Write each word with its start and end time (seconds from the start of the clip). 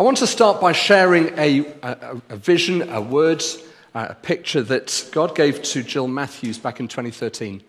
I 0.00 0.02
want 0.02 0.16
to 0.16 0.26
start 0.26 0.62
by 0.62 0.72
sharing 0.72 1.38
a, 1.38 1.60
a, 1.82 2.22
a 2.30 2.36
vision, 2.36 2.88
a 2.88 3.02
word, 3.02 3.44
uh, 3.94 4.06
a 4.08 4.14
picture 4.14 4.62
that 4.62 5.06
God 5.12 5.34
gave 5.34 5.60
to 5.62 5.82
Jill 5.82 6.08
Matthews 6.08 6.56
back 6.56 6.80
in 6.80 6.88
2013. 6.88 7.62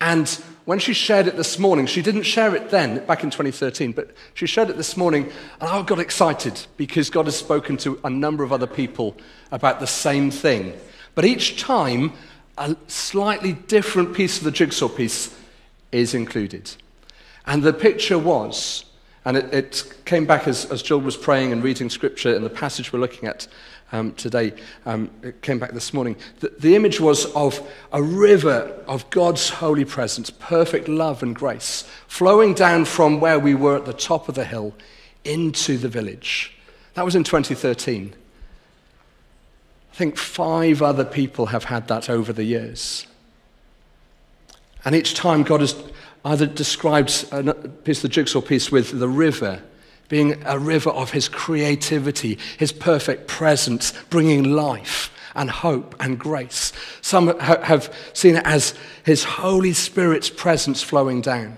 And 0.00 0.28
when 0.64 0.80
she 0.80 0.92
shared 0.92 1.28
it 1.28 1.36
this 1.36 1.56
morning, 1.56 1.86
she 1.86 2.02
didn't 2.02 2.24
share 2.24 2.56
it 2.56 2.70
then, 2.70 3.06
back 3.06 3.22
in 3.22 3.30
2013, 3.30 3.92
but 3.92 4.10
she 4.34 4.46
shared 4.46 4.68
it 4.68 4.76
this 4.76 4.96
morning, 4.96 5.30
and 5.60 5.70
I 5.70 5.80
got 5.82 6.00
excited 6.00 6.60
because 6.76 7.08
God 7.08 7.26
has 7.26 7.36
spoken 7.36 7.76
to 7.76 8.00
a 8.02 8.10
number 8.10 8.42
of 8.42 8.52
other 8.52 8.66
people 8.66 9.16
about 9.52 9.78
the 9.78 9.86
same 9.86 10.32
thing. 10.32 10.76
But 11.14 11.24
each 11.24 11.60
time, 11.62 12.14
a 12.58 12.74
slightly 12.88 13.52
different 13.52 14.12
piece 14.12 14.38
of 14.38 14.42
the 14.42 14.50
jigsaw 14.50 14.88
piece 14.88 15.32
is 15.92 16.14
included. 16.14 16.72
And 17.46 17.62
the 17.62 17.72
picture 17.72 18.18
was 18.18 18.86
and 19.24 19.36
it, 19.36 19.52
it 19.54 19.94
came 20.04 20.26
back 20.26 20.46
as, 20.46 20.70
as 20.70 20.82
Jill 20.82 21.00
was 21.00 21.16
praying 21.16 21.52
and 21.52 21.62
reading 21.62 21.88
scripture 21.88 22.34
in 22.34 22.42
the 22.42 22.50
passage 22.50 22.92
we're 22.92 22.98
looking 22.98 23.28
at 23.28 23.48
um, 23.92 24.12
today. 24.12 24.52
Um, 24.84 25.10
it 25.22 25.40
came 25.40 25.58
back 25.58 25.72
this 25.72 25.94
morning. 25.94 26.16
The, 26.40 26.52
the 26.58 26.76
image 26.76 27.00
was 27.00 27.26
of 27.34 27.60
a 27.92 28.02
river 28.02 28.74
of 28.86 29.08
God's 29.10 29.48
holy 29.48 29.84
presence, 29.84 30.30
perfect 30.30 30.88
love 30.88 31.22
and 31.22 31.34
grace, 31.34 31.88
flowing 32.06 32.54
down 32.54 32.84
from 32.84 33.20
where 33.20 33.38
we 33.38 33.54
were 33.54 33.76
at 33.76 33.86
the 33.86 33.92
top 33.92 34.28
of 34.28 34.34
the 34.34 34.44
hill 34.44 34.74
into 35.24 35.78
the 35.78 35.88
village. 35.88 36.52
That 36.94 37.04
was 37.04 37.16
in 37.16 37.24
2013. 37.24 38.14
I 39.92 39.96
think 39.96 40.16
five 40.16 40.82
other 40.82 41.04
people 41.04 41.46
have 41.46 41.64
had 41.64 41.88
that 41.88 42.10
over 42.10 42.32
the 42.32 42.44
years. 42.44 43.06
And 44.84 44.94
each 44.94 45.14
time 45.14 45.44
God 45.44 45.60
has 45.60 45.74
either 46.24 46.46
describes 46.46 47.30
a 47.32 47.54
piece 47.84 47.98
of 47.98 48.02
the 48.02 48.08
jigsaw 48.08 48.40
piece 48.40 48.70
with 48.70 48.98
the 48.98 49.08
river 49.08 49.62
being 50.08 50.42
a 50.44 50.58
river 50.58 50.90
of 50.90 51.10
his 51.10 51.28
creativity, 51.28 52.38
his 52.58 52.72
perfect 52.72 53.26
presence, 53.26 53.92
bringing 54.10 54.44
life 54.44 55.10
and 55.34 55.50
hope 55.50 55.94
and 55.98 56.18
grace. 56.18 56.72
Some 57.00 57.38
have 57.40 57.92
seen 58.12 58.36
it 58.36 58.46
as 58.46 58.74
his 59.04 59.24
Holy 59.24 59.72
Spirit's 59.72 60.30
presence 60.30 60.82
flowing 60.82 61.20
down. 61.20 61.56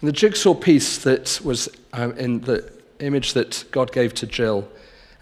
And 0.00 0.08
the 0.08 0.12
jigsaw 0.12 0.54
piece 0.54 0.98
that 0.98 1.40
was 1.44 1.68
um, 1.92 2.12
in 2.18 2.40
the 2.40 2.70
image 2.98 3.34
that 3.34 3.64
God 3.70 3.92
gave 3.92 4.14
to 4.14 4.26
Jill, 4.26 4.68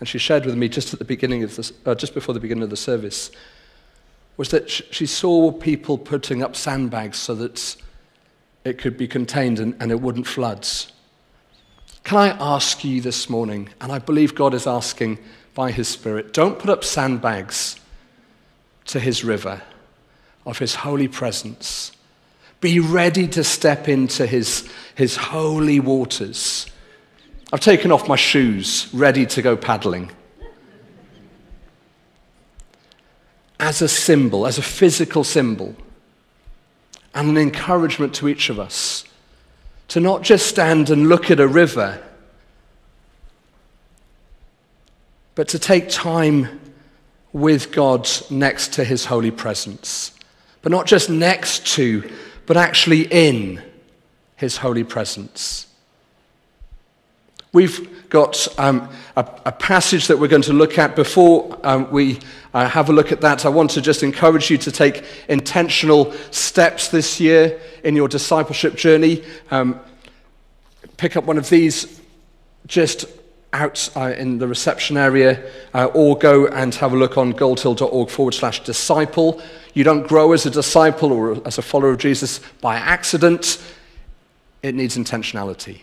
and 0.00 0.08
she 0.08 0.18
shared 0.18 0.46
with 0.46 0.56
me 0.56 0.68
just 0.68 0.92
at 0.92 0.98
the 0.98 1.04
beginning 1.04 1.42
of 1.42 1.54
this, 1.56 1.72
uh, 1.84 1.94
just 1.94 2.14
before 2.14 2.32
the 2.32 2.40
beginning 2.40 2.64
of 2.64 2.70
the 2.70 2.76
service, 2.76 3.30
was 4.36 4.48
that 4.48 4.70
she 4.70 5.04
saw 5.04 5.52
people 5.52 5.98
putting 5.98 6.42
up 6.42 6.56
sandbags 6.56 7.18
so 7.18 7.34
that 7.34 7.76
it 8.64 8.78
could 8.78 8.96
be 8.96 9.08
contained 9.08 9.58
and, 9.58 9.74
and 9.80 9.90
it 9.90 10.00
wouldn't 10.00 10.26
flood. 10.26 10.66
Can 12.04 12.18
I 12.18 12.28
ask 12.30 12.84
you 12.84 13.00
this 13.00 13.28
morning, 13.28 13.68
and 13.80 13.92
I 13.92 13.98
believe 13.98 14.34
God 14.34 14.54
is 14.54 14.66
asking 14.66 15.18
by 15.54 15.70
His 15.70 15.88
Spirit, 15.88 16.32
don't 16.32 16.58
put 16.58 16.70
up 16.70 16.84
sandbags 16.84 17.78
to 18.86 19.00
His 19.00 19.24
river 19.24 19.62
of 20.46 20.58
His 20.58 20.76
holy 20.76 21.08
presence. 21.08 21.92
Be 22.60 22.80
ready 22.80 23.26
to 23.28 23.44
step 23.44 23.88
into 23.88 24.26
His, 24.26 24.68
his 24.94 25.16
holy 25.16 25.80
waters. 25.80 26.66
I've 27.52 27.60
taken 27.60 27.90
off 27.90 28.06
my 28.08 28.16
shoes, 28.16 28.88
ready 28.92 29.26
to 29.26 29.42
go 29.42 29.56
paddling. 29.56 30.10
As 33.58 33.82
a 33.82 33.88
symbol, 33.88 34.46
as 34.46 34.58
a 34.58 34.62
physical 34.62 35.24
symbol 35.24 35.74
and 37.14 37.28
an 37.28 37.38
encouragement 37.38 38.14
to 38.16 38.28
each 38.28 38.50
of 38.50 38.58
us 38.58 39.04
to 39.88 40.00
not 40.00 40.22
just 40.22 40.46
stand 40.46 40.88
and 40.88 41.08
look 41.08 41.30
at 41.30 41.40
a 41.40 41.48
river, 41.48 42.00
but 45.34 45.48
to 45.48 45.58
take 45.58 45.88
time 45.88 46.60
with 47.32 47.72
God 47.72 48.08
next 48.30 48.74
to 48.74 48.84
his 48.84 49.04
holy 49.04 49.30
presence. 49.30 50.12
But 50.62 50.70
not 50.70 50.86
just 50.86 51.10
next 51.10 51.66
to, 51.74 52.08
but 52.46 52.56
actually 52.56 53.02
in 53.02 53.62
his 54.36 54.58
holy 54.58 54.84
presence. 54.84 55.66
We've 57.52 58.08
got 58.10 58.46
um, 58.58 58.88
a, 59.16 59.28
a, 59.46 59.52
passage 59.52 60.06
that 60.06 60.18
we're 60.18 60.28
going 60.28 60.42
to 60.42 60.52
look 60.52 60.78
at. 60.78 60.94
Before 60.94 61.58
um, 61.64 61.90
we 61.90 62.20
uh, 62.54 62.68
have 62.68 62.88
a 62.88 62.92
look 62.92 63.10
at 63.10 63.20
that, 63.22 63.44
I 63.44 63.48
want 63.48 63.70
to 63.72 63.80
just 63.80 64.04
encourage 64.04 64.50
you 64.50 64.58
to 64.58 64.70
take 64.70 65.04
intentional 65.28 66.12
steps 66.30 66.88
this 66.88 67.18
year 67.18 67.60
in 67.82 67.96
your 67.96 68.06
discipleship 68.06 68.76
journey. 68.76 69.24
Um, 69.50 69.80
pick 70.96 71.16
up 71.16 71.24
one 71.24 71.38
of 71.38 71.48
these 71.48 72.00
just 72.68 73.06
out 73.52 73.90
uh, 73.96 74.14
in 74.16 74.38
the 74.38 74.46
reception 74.46 74.96
area, 74.96 75.42
uh, 75.74 75.86
or 75.86 76.16
go 76.16 76.46
and 76.46 76.72
have 76.76 76.92
a 76.92 76.96
look 76.96 77.18
on 77.18 77.32
goldhill.org 77.32 78.10
forward 78.10 78.34
slash 78.34 78.62
disciple. 78.62 79.42
You 79.74 79.82
don't 79.82 80.06
grow 80.06 80.32
as 80.32 80.46
a 80.46 80.50
disciple 80.50 81.12
or 81.12 81.44
as 81.44 81.58
a 81.58 81.62
follower 81.62 81.90
of 81.90 81.98
Jesus 81.98 82.38
by 82.60 82.76
accident, 82.76 83.60
it 84.62 84.76
needs 84.76 84.96
intentionality. 84.96 85.80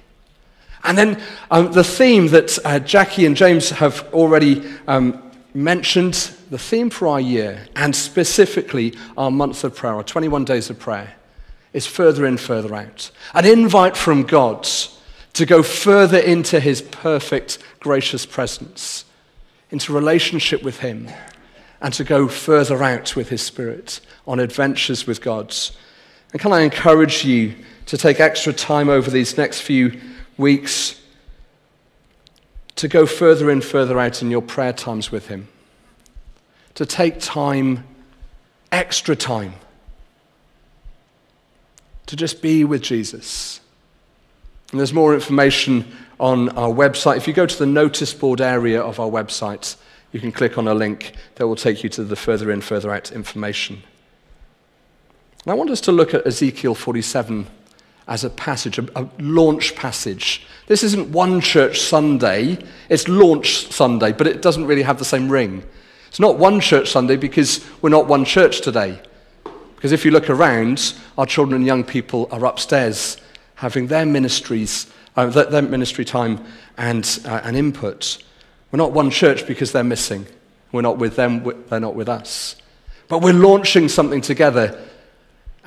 And 0.87 0.97
then 0.97 1.21
um, 1.51 1.73
the 1.73 1.83
theme 1.83 2.27
that 2.29 2.57
uh, 2.63 2.79
Jackie 2.79 3.25
and 3.25 3.35
James 3.35 3.71
have 3.71 4.07
already 4.13 4.63
um, 4.87 5.21
mentioned, 5.53 6.13
the 6.49 6.57
theme 6.57 6.89
for 6.89 7.09
our 7.09 7.19
year, 7.19 7.67
and 7.75 7.93
specifically 7.93 8.95
our 9.17 9.29
month 9.29 9.65
of 9.65 9.75
prayer, 9.75 9.95
our 9.95 10.03
21 10.03 10.45
days 10.45 10.69
of 10.69 10.79
prayer, 10.79 11.13
is 11.73 11.85
further 11.85 12.25
in, 12.25 12.37
further 12.37 12.73
out. 12.73 13.11
An 13.33 13.45
invite 13.45 13.97
from 13.97 14.23
God 14.23 14.65
to 15.33 15.45
go 15.45 15.61
further 15.61 16.19
into 16.19 16.57
his 16.61 16.81
perfect, 16.81 17.59
gracious 17.81 18.25
presence, 18.25 19.03
into 19.69 19.91
relationship 19.91 20.63
with 20.63 20.79
him, 20.79 21.09
and 21.81 21.93
to 21.95 22.05
go 22.05 22.29
further 22.29 22.81
out 22.81 23.13
with 23.13 23.27
his 23.27 23.41
spirit 23.41 23.99
on 24.25 24.39
adventures 24.39 25.05
with 25.05 25.21
God. 25.21 25.53
And 26.31 26.41
can 26.41 26.53
I 26.53 26.61
encourage 26.61 27.25
you 27.25 27.55
to 27.87 27.97
take 27.97 28.21
extra 28.21 28.53
time 28.53 28.87
over 28.87 29.11
these 29.11 29.37
next 29.37 29.61
few 29.61 29.99
weeks 30.37 31.01
to 32.75 32.87
go 32.87 33.05
further 33.05 33.49
and 33.49 33.63
further 33.63 33.99
out 33.99 34.21
in 34.21 34.29
your 34.29 34.41
prayer 34.41 34.73
times 34.73 35.11
with 35.11 35.27
Him, 35.27 35.47
to 36.75 36.85
take 36.85 37.19
time, 37.19 37.83
extra 38.71 39.15
time, 39.15 39.53
to 42.05 42.15
just 42.15 42.41
be 42.41 42.63
with 42.63 42.81
Jesus. 42.81 43.59
And 44.71 44.79
there's 44.79 44.93
more 44.93 45.13
information 45.13 45.91
on 46.19 46.49
our 46.49 46.69
website. 46.69 47.17
If 47.17 47.27
you 47.27 47.33
go 47.33 47.45
to 47.45 47.57
the 47.57 47.65
notice 47.65 48.13
board 48.13 48.41
area 48.41 48.81
of 48.81 48.99
our 48.99 49.09
website, 49.09 49.75
you 50.11 50.19
can 50.19 50.31
click 50.31 50.57
on 50.57 50.67
a 50.67 50.73
link 50.73 51.13
that 51.35 51.47
will 51.47 51.55
take 51.55 51.83
you 51.83 51.89
to 51.91 52.03
the 52.03 52.15
further 52.15 52.51
in, 52.51 52.61
further 52.61 52.93
out 52.93 53.11
information. 53.11 53.83
And 55.43 55.51
I 55.51 55.55
want 55.55 55.69
us 55.69 55.81
to 55.81 55.91
look 55.91 56.13
at 56.13 56.25
Ezekiel 56.27 56.75
47 56.75 57.47
as 58.07 58.23
a 58.23 58.29
passage, 58.29 58.79
a, 58.79 58.87
a, 58.95 59.09
launch 59.19 59.75
passage. 59.75 60.45
This 60.67 60.83
isn't 60.83 61.11
one 61.11 61.41
church 61.41 61.81
Sunday, 61.81 62.57
it's 62.89 63.07
launch 63.07 63.71
Sunday, 63.71 64.11
but 64.11 64.27
it 64.27 64.41
doesn't 64.41 64.65
really 64.65 64.83
have 64.83 64.99
the 64.99 65.05
same 65.05 65.29
ring. 65.29 65.63
It's 66.07 66.19
not 66.19 66.37
one 66.37 66.59
church 66.61 66.89
Sunday 66.89 67.17
because 67.17 67.65
we're 67.81 67.89
not 67.89 68.07
one 68.07 68.25
church 68.25 68.61
today. 68.61 69.01
Because 69.75 69.91
if 69.91 70.05
you 70.05 70.11
look 70.11 70.29
around, 70.29 70.93
our 71.17 71.25
children 71.25 71.57
and 71.57 71.65
young 71.65 71.83
people 71.83 72.27
are 72.31 72.45
upstairs 72.45 73.17
having 73.55 73.87
their 73.87 74.05
ministries, 74.05 74.91
uh, 75.15 75.27
their, 75.27 75.45
their, 75.45 75.61
ministry 75.61 76.05
time 76.05 76.43
and, 76.77 77.19
uh, 77.25 77.41
and 77.43 77.55
input. 77.55 78.23
We're 78.71 78.77
not 78.77 78.91
one 78.91 79.09
church 79.09 79.45
because 79.45 79.71
they're 79.71 79.83
missing. 79.83 80.25
We're 80.71 80.81
not 80.81 80.97
with 80.97 81.15
them, 81.15 81.43
they're 81.69 81.79
not 81.79 81.95
with 81.95 82.09
us. 82.09 82.55
But 83.07 83.21
we're 83.21 83.33
launching 83.33 83.87
something 83.89 84.21
together 84.21 84.81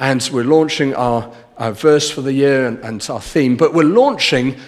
and 0.00 0.28
we're 0.32 0.44
launching 0.44 0.94
our, 0.94 1.30
our 1.58 1.72
verse 1.72 2.10
for 2.10 2.22
the 2.22 2.32
year 2.32 2.66
and, 2.66 2.78
and, 2.78 3.06
our 3.10 3.20
theme, 3.20 3.54
but 3.54 3.74
we're 3.74 3.84
launching 3.84 4.58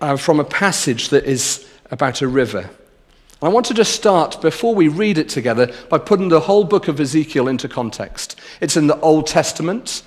uh, 0.00 0.16
from 0.16 0.38
a 0.38 0.44
passage 0.44 1.08
that 1.08 1.24
is 1.24 1.68
about 1.90 2.22
a 2.22 2.28
river. 2.28 2.70
I 3.42 3.48
want 3.48 3.66
to 3.66 3.74
just 3.74 3.92
start, 3.92 4.40
before 4.40 4.76
we 4.76 4.86
read 4.86 5.18
it 5.18 5.28
together, 5.28 5.74
by 5.88 5.98
putting 5.98 6.28
the 6.28 6.40
whole 6.40 6.62
book 6.62 6.86
of 6.86 7.00
Ezekiel 7.00 7.48
into 7.48 7.68
context. 7.68 8.38
It's 8.60 8.76
in 8.76 8.86
the 8.86 9.00
Old 9.00 9.26
Testament, 9.26 10.04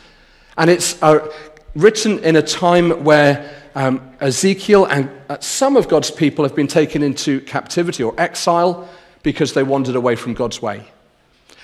and 0.57 0.69
it's 0.69 1.01
uh, 1.03 1.29
written 1.75 2.23
in 2.23 2.37
a 2.37 2.41
time 2.41 3.03
where 3.03 3.53
um, 3.75 4.13
Ezekiel 4.21 4.85
and 4.85 5.09
uh, 5.27 5.39
some 5.41 5.75
of 5.75 5.89
God's 5.89 6.11
people 6.11 6.45
have 6.45 6.55
been 6.55 6.67
taken 6.67 7.03
into 7.03 7.41
captivity 7.41 8.01
or 8.01 8.13
exile 8.17 8.87
because 9.23 9.53
they 9.53 9.63
wandered 9.63 9.95
away 9.95 10.15
from 10.15 10.35
God's 10.35 10.61
way. 10.61 10.85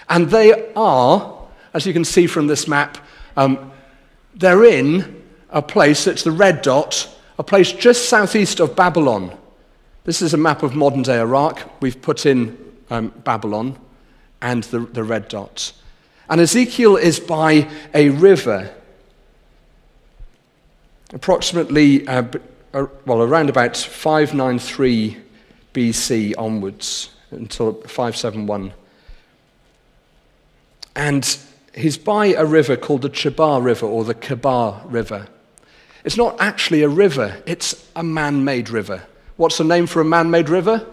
And 0.10 0.30
they 0.31 0.74
are 0.74 1.38
as 1.74 1.86
you 1.86 1.94
can 1.94 2.06
see 2.06 2.27
from 2.27 2.48
this 2.48 2.68
map, 2.68 2.98
um, 3.38 3.71
they're 4.36 4.63
in 4.63 5.24
a 5.50 5.62
place 5.62 6.06
that's 6.06 6.24
the 6.24 6.31
red 6.31 6.62
dot, 6.62 7.10
a 7.38 7.44
place 7.44 7.71
just 7.71 8.10
southeast 8.10 8.60
of 8.60 8.75
Babylon. 8.75 9.38
This 10.04 10.21
is 10.21 10.33
a 10.33 10.38
map 10.38 10.63
of 10.63 10.75
modern 10.75 11.01
day 11.01 11.19
Iraq. 11.19 11.81
We've 11.81 12.01
put 12.01 12.25
in 12.25 12.57
um, 12.89 13.10
Babylon 13.24 13.77
and 14.42 14.63
the, 14.66 14.80
the 14.80 15.04
red 15.04 15.27
dot. 15.27 15.74
And 16.30 16.39
Ezekiel 16.39 16.95
is 16.98 17.19
by 17.19 17.69
a 17.94 18.10
river, 18.10 18.74
approximately 21.12 22.07
uh, 22.07 22.24
uh, 22.74 22.86
well, 23.06 23.24
around 23.24 23.50
about 23.50 23.75
593 23.75 25.18
BC 25.74 26.33
onwards 26.38 27.10
until 27.31 27.74
571. 27.74 28.74
And 30.95 31.38
he's 31.74 31.98
by 31.98 32.27
a 32.27 32.45
river 32.45 32.75
called 32.75 33.01
the 33.01 33.10
Chebar 33.10 33.63
River 33.63 33.86
or 33.86 34.04
the 34.04 34.16
Kebar 34.16 34.81
River. 34.86 35.27
It's 36.04 36.18
not 36.18 36.39
actually 36.39 36.81
a 36.81 36.89
river, 36.89 37.42
it's 37.45 37.88
a 37.95 38.04
man 38.04 38.44
made 38.44 38.69
river. 38.69 39.04
What's 39.38 39.57
the 39.57 39.63
name 39.63 39.88
for 39.88 40.01
a 40.01 40.06
man 40.06 40.30
made 40.31 40.50
river? 40.50 40.86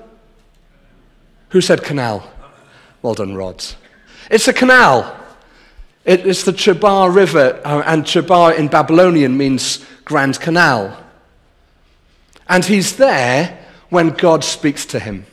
Who 1.51 1.61
said 1.61 1.83
canal? 1.83 2.31
Well 3.03 3.15
done, 3.15 3.35
Rods. 3.35 3.77
It's 4.31 4.49
a 4.49 4.53
canal. 4.53 5.17
It's 6.05 6.45
the 6.45 6.53
Chebar 6.53 7.13
River, 7.13 7.61
uh, 7.65 7.83
and 7.85 8.05
Chebar 8.05 8.57
in 8.57 8.69
Babylonian 8.69 9.37
means 9.37 9.85
Grand 10.05 10.39
Canal. 10.39 10.97
And 12.49 12.65
he's 12.65 12.97
there 12.97 13.59
when 13.91 14.11
God 14.11 14.45
speaks 14.45 14.87
to 14.87 15.01
him. 15.01 15.27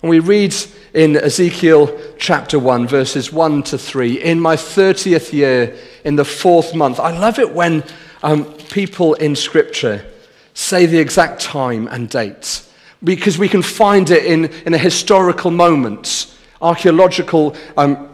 And 0.00 0.10
we 0.10 0.20
read 0.20 0.54
in 0.94 1.16
Ezekiel 1.16 1.98
chapter 2.18 2.56
1, 2.58 2.86
verses 2.86 3.32
1 3.32 3.64
to 3.64 3.78
3, 3.78 4.22
in 4.22 4.38
my 4.40 4.54
30th 4.54 5.32
year, 5.32 5.76
in 6.04 6.14
the 6.14 6.24
fourth 6.24 6.72
month. 6.72 7.00
I 7.00 7.16
love 7.18 7.40
it 7.40 7.52
when 7.52 7.82
um, 8.22 8.44
people 8.70 9.14
in 9.14 9.34
Scripture 9.34 10.04
say 10.54 10.86
the 10.86 10.98
exact 10.98 11.40
time 11.40 11.88
and 11.88 12.08
date 12.08 12.64
because 13.02 13.38
we 13.38 13.48
can 13.48 13.62
find 13.62 14.10
it 14.10 14.24
in, 14.24 14.46
in 14.66 14.74
a 14.74 14.78
historical 14.78 15.50
moment, 15.50 16.32
archaeological 16.60 17.56
um, 17.76 18.08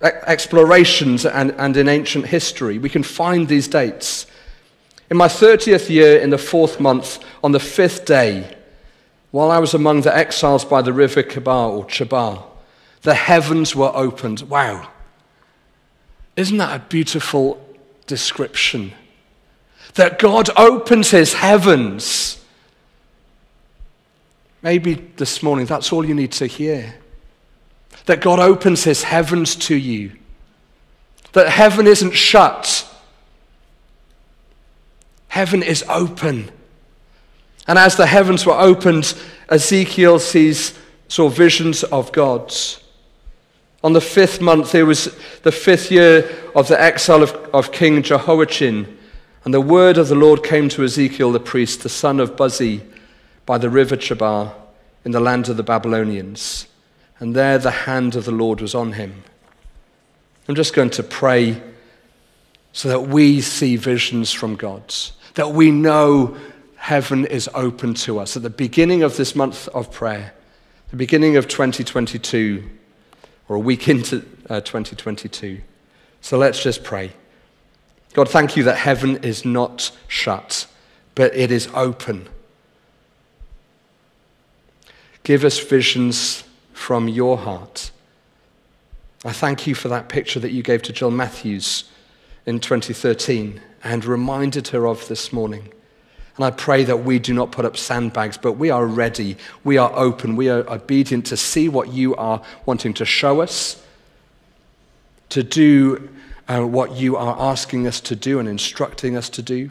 explorations, 0.00 1.24
and, 1.24 1.52
and 1.52 1.76
in 1.76 1.88
ancient 1.88 2.26
history. 2.26 2.78
We 2.78 2.88
can 2.88 3.04
find 3.04 3.46
these 3.46 3.68
dates. 3.68 4.26
In 5.10 5.16
my 5.16 5.28
30th 5.28 5.88
year, 5.88 6.18
in 6.18 6.30
the 6.30 6.38
fourth 6.38 6.80
month, 6.80 7.24
on 7.44 7.52
the 7.52 7.60
fifth 7.60 8.06
day, 8.06 8.56
while 9.32 9.50
I 9.50 9.58
was 9.58 9.74
among 9.74 10.02
the 10.02 10.14
exiles 10.14 10.64
by 10.64 10.82
the 10.82 10.92
river 10.92 11.22
Kebar 11.22 11.70
or 11.70 11.86
Chebar, 11.86 12.44
the 13.00 13.14
heavens 13.14 13.74
were 13.74 13.90
opened. 13.94 14.42
Wow. 14.42 14.88
Isn't 16.36 16.58
that 16.58 16.76
a 16.76 16.84
beautiful 16.84 17.60
description? 18.06 18.92
That 19.94 20.18
God 20.18 20.50
opens 20.56 21.10
his 21.10 21.34
heavens. 21.34 22.42
Maybe 24.60 24.94
this 25.16 25.42
morning 25.42 25.66
that's 25.66 25.92
all 25.92 26.04
you 26.04 26.14
need 26.14 26.32
to 26.32 26.46
hear. 26.46 26.94
That 28.06 28.20
God 28.20 28.38
opens 28.38 28.84
his 28.84 29.02
heavens 29.02 29.56
to 29.56 29.74
you. 29.74 30.12
That 31.32 31.48
heaven 31.48 31.86
isn't 31.86 32.12
shut, 32.12 32.86
heaven 35.28 35.62
is 35.62 35.82
open. 35.88 36.50
And 37.66 37.78
as 37.78 37.96
the 37.96 38.06
heavens 38.06 38.44
were 38.44 38.58
opened, 38.58 39.14
Ezekiel 39.48 40.18
sees 40.18 40.78
saw 41.12 41.28
visions 41.28 41.84
of 41.84 42.10
gods. 42.10 42.82
On 43.84 43.92
the 43.92 44.00
fifth 44.00 44.40
month, 44.40 44.74
it 44.74 44.84
was 44.84 45.14
the 45.42 45.52
fifth 45.52 45.90
year 45.90 46.26
of 46.54 46.68
the 46.68 46.80
exile 46.80 47.22
of, 47.22 47.32
of 47.52 47.70
King 47.70 48.02
Jehoiachin, 48.02 48.98
and 49.44 49.52
the 49.52 49.60
word 49.60 49.98
of 49.98 50.08
the 50.08 50.14
Lord 50.14 50.42
came 50.42 50.70
to 50.70 50.84
Ezekiel 50.84 51.30
the 51.30 51.38
priest, 51.38 51.82
the 51.82 51.90
son 51.90 52.18
of 52.18 52.36
Buzi, 52.36 52.80
by 53.44 53.58
the 53.58 53.68
river 53.68 53.96
Chebar, 53.96 54.54
in 55.04 55.12
the 55.12 55.20
land 55.20 55.50
of 55.50 55.58
the 55.58 55.62
Babylonians. 55.62 56.66
And 57.18 57.36
there 57.36 57.58
the 57.58 57.70
hand 57.70 58.16
of 58.16 58.24
the 58.24 58.32
Lord 58.32 58.62
was 58.62 58.74
on 58.74 58.92
him. 58.92 59.22
I'm 60.48 60.54
just 60.54 60.74
going 60.74 60.90
to 60.90 61.02
pray 61.02 61.60
so 62.72 62.88
that 62.88 63.00
we 63.00 63.42
see 63.42 63.76
visions 63.76 64.32
from 64.32 64.56
God, 64.56 64.94
that 65.34 65.52
we 65.52 65.70
know 65.70 66.38
heaven 66.82 67.24
is 67.26 67.48
open 67.54 67.94
to 67.94 68.18
us. 68.18 68.36
At 68.36 68.42
the 68.42 68.50
beginning 68.50 69.04
of 69.04 69.16
this 69.16 69.36
month 69.36 69.68
of 69.68 69.92
prayer, 69.92 70.34
the 70.90 70.96
beginning 70.96 71.36
of 71.36 71.46
2022, 71.46 72.68
or 73.48 73.54
a 73.54 73.60
week 73.60 73.88
into 73.88 74.26
uh, 74.50 74.60
2022. 74.62 75.60
So 76.22 76.38
let's 76.38 76.60
just 76.60 76.82
pray. 76.82 77.12
God, 78.14 78.28
thank 78.28 78.56
you 78.56 78.64
that 78.64 78.78
heaven 78.78 79.18
is 79.18 79.44
not 79.44 79.92
shut, 80.08 80.66
but 81.14 81.32
it 81.36 81.52
is 81.52 81.68
open. 81.72 82.28
Give 85.22 85.44
us 85.44 85.60
visions 85.60 86.42
from 86.72 87.06
your 87.06 87.38
heart. 87.38 87.92
I 89.24 89.30
thank 89.30 89.68
you 89.68 89.76
for 89.76 89.86
that 89.86 90.08
picture 90.08 90.40
that 90.40 90.50
you 90.50 90.64
gave 90.64 90.82
to 90.82 90.92
Jill 90.92 91.12
Matthews 91.12 91.84
in 92.44 92.58
2013 92.58 93.60
and 93.84 94.04
reminded 94.04 94.66
her 94.68 94.88
of 94.88 95.06
this 95.06 95.32
morning. 95.32 95.72
And 96.36 96.44
I 96.44 96.50
pray 96.50 96.84
that 96.84 97.04
we 97.04 97.18
do 97.18 97.34
not 97.34 97.52
put 97.52 97.64
up 97.64 97.76
sandbags, 97.76 98.38
but 98.38 98.52
we 98.52 98.70
are 98.70 98.86
ready, 98.86 99.36
we 99.64 99.76
are 99.76 99.92
open, 99.94 100.34
we 100.34 100.48
are 100.48 100.68
obedient 100.70 101.26
to 101.26 101.36
see 101.36 101.68
what 101.68 101.92
you 101.92 102.16
are 102.16 102.42
wanting 102.64 102.94
to 102.94 103.04
show 103.04 103.42
us, 103.42 103.84
to 105.28 105.42
do 105.42 106.08
uh, 106.48 106.62
what 106.62 106.92
you 106.92 107.16
are 107.16 107.36
asking 107.38 107.86
us 107.86 108.00
to 108.00 108.16
do 108.16 108.38
and 108.38 108.48
instructing 108.48 109.14
us 109.16 109.28
to 109.28 109.42
do, 109.42 109.70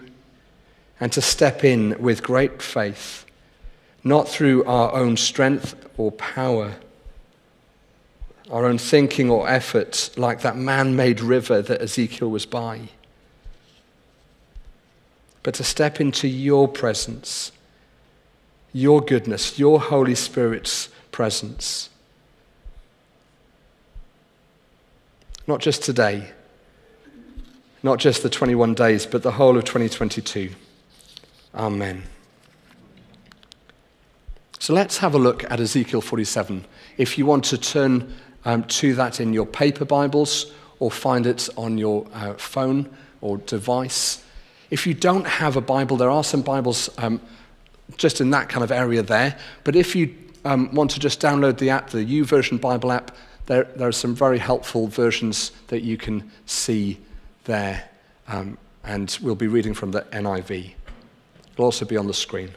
and 0.99 1.11
to 1.13 1.21
step 1.21 1.63
in 1.63 1.95
with 1.99 2.21
great 2.21 2.61
faith, 2.61 3.25
not 4.03 4.27
through 4.27 4.63
our 4.65 4.93
own 4.93 5.17
strength 5.17 5.75
or 5.97 6.11
power, 6.11 6.75
our 8.51 8.65
own 8.65 8.77
thinking 8.77 9.31
or 9.31 9.49
efforts, 9.49 10.15
like 10.15 10.41
that 10.41 10.57
man 10.57 10.95
made 10.95 11.21
river 11.21 11.61
that 11.63 11.81
Ezekiel 11.81 12.29
was 12.29 12.45
by 12.45 12.89
but 15.43 15.53
to 15.55 15.63
step 15.63 15.99
into 15.99 16.27
your 16.27 16.67
presence, 16.67 17.51
your 18.73 19.01
goodness, 19.01 19.57
your 19.57 19.79
Holy 19.79 20.15
Spirit's 20.15 20.89
presence. 21.11 21.89
Not 25.47 25.59
just 25.59 25.83
today, 25.83 26.31
not 27.83 27.99
just 27.99 28.23
the 28.23 28.29
21 28.29 28.75
days, 28.75 29.05
but 29.05 29.23
the 29.23 29.31
whole 29.31 29.57
of 29.57 29.65
2022. 29.65 30.51
Amen. 31.55 32.03
So 34.59 34.73
let's 34.73 34.99
have 34.99 35.15
a 35.15 35.17
look 35.17 35.49
at 35.51 35.59
Ezekiel 35.59 36.01
47. 36.01 36.65
If 36.97 37.17
you 37.17 37.25
want 37.25 37.43
to 37.45 37.57
turn 37.57 38.13
um, 38.45 38.63
to 38.65 38.93
that 38.93 39.19
in 39.19 39.33
your 39.33 39.47
paper 39.47 39.85
Bibles 39.85 40.51
or 40.79 40.91
find 40.91 41.25
it 41.25 41.49
on 41.57 41.79
your 41.79 42.05
uh, 42.13 42.33
phone 42.35 42.87
or 43.21 43.39
device, 43.39 44.23
if 44.71 44.87
you 44.87 44.93
don't 44.93 45.27
have 45.27 45.57
a 45.57 45.61
Bible, 45.61 45.97
there 45.97 46.09
are 46.09 46.23
some 46.23 46.41
Bibles 46.41 46.89
um, 46.97 47.21
just 47.97 48.21
in 48.21 48.31
that 48.31 48.49
kind 48.49 48.63
of 48.63 48.71
area 48.71 49.03
there. 49.03 49.37
But 49.63 49.75
if 49.75 49.95
you 49.95 50.15
um, 50.45 50.73
want 50.73 50.91
to 50.91 50.99
just 50.99 51.21
download 51.21 51.57
the 51.57 51.69
app, 51.69 51.89
the 51.89 52.03
YouVersion 52.03 52.59
Bible 52.59 52.91
app, 52.91 53.15
there, 53.45 53.65
there 53.75 53.87
are 53.87 53.91
some 53.91 54.15
very 54.15 54.39
helpful 54.39 54.87
versions 54.87 55.51
that 55.67 55.81
you 55.81 55.97
can 55.97 56.31
see 56.45 56.97
there. 57.43 57.89
Um, 58.27 58.57
and 58.83 59.15
we'll 59.21 59.35
be 59.35 59.47
reading 59.47 59.73
from 59.73 59.91
the 59.91 60.01
NIV. 60.13 60.71
It'll 61.53 61.65
also 61.65 61.85
be 61.85 61.97
on 61.97 62.07
the 62.07 62.13
screen. 62.13 62.51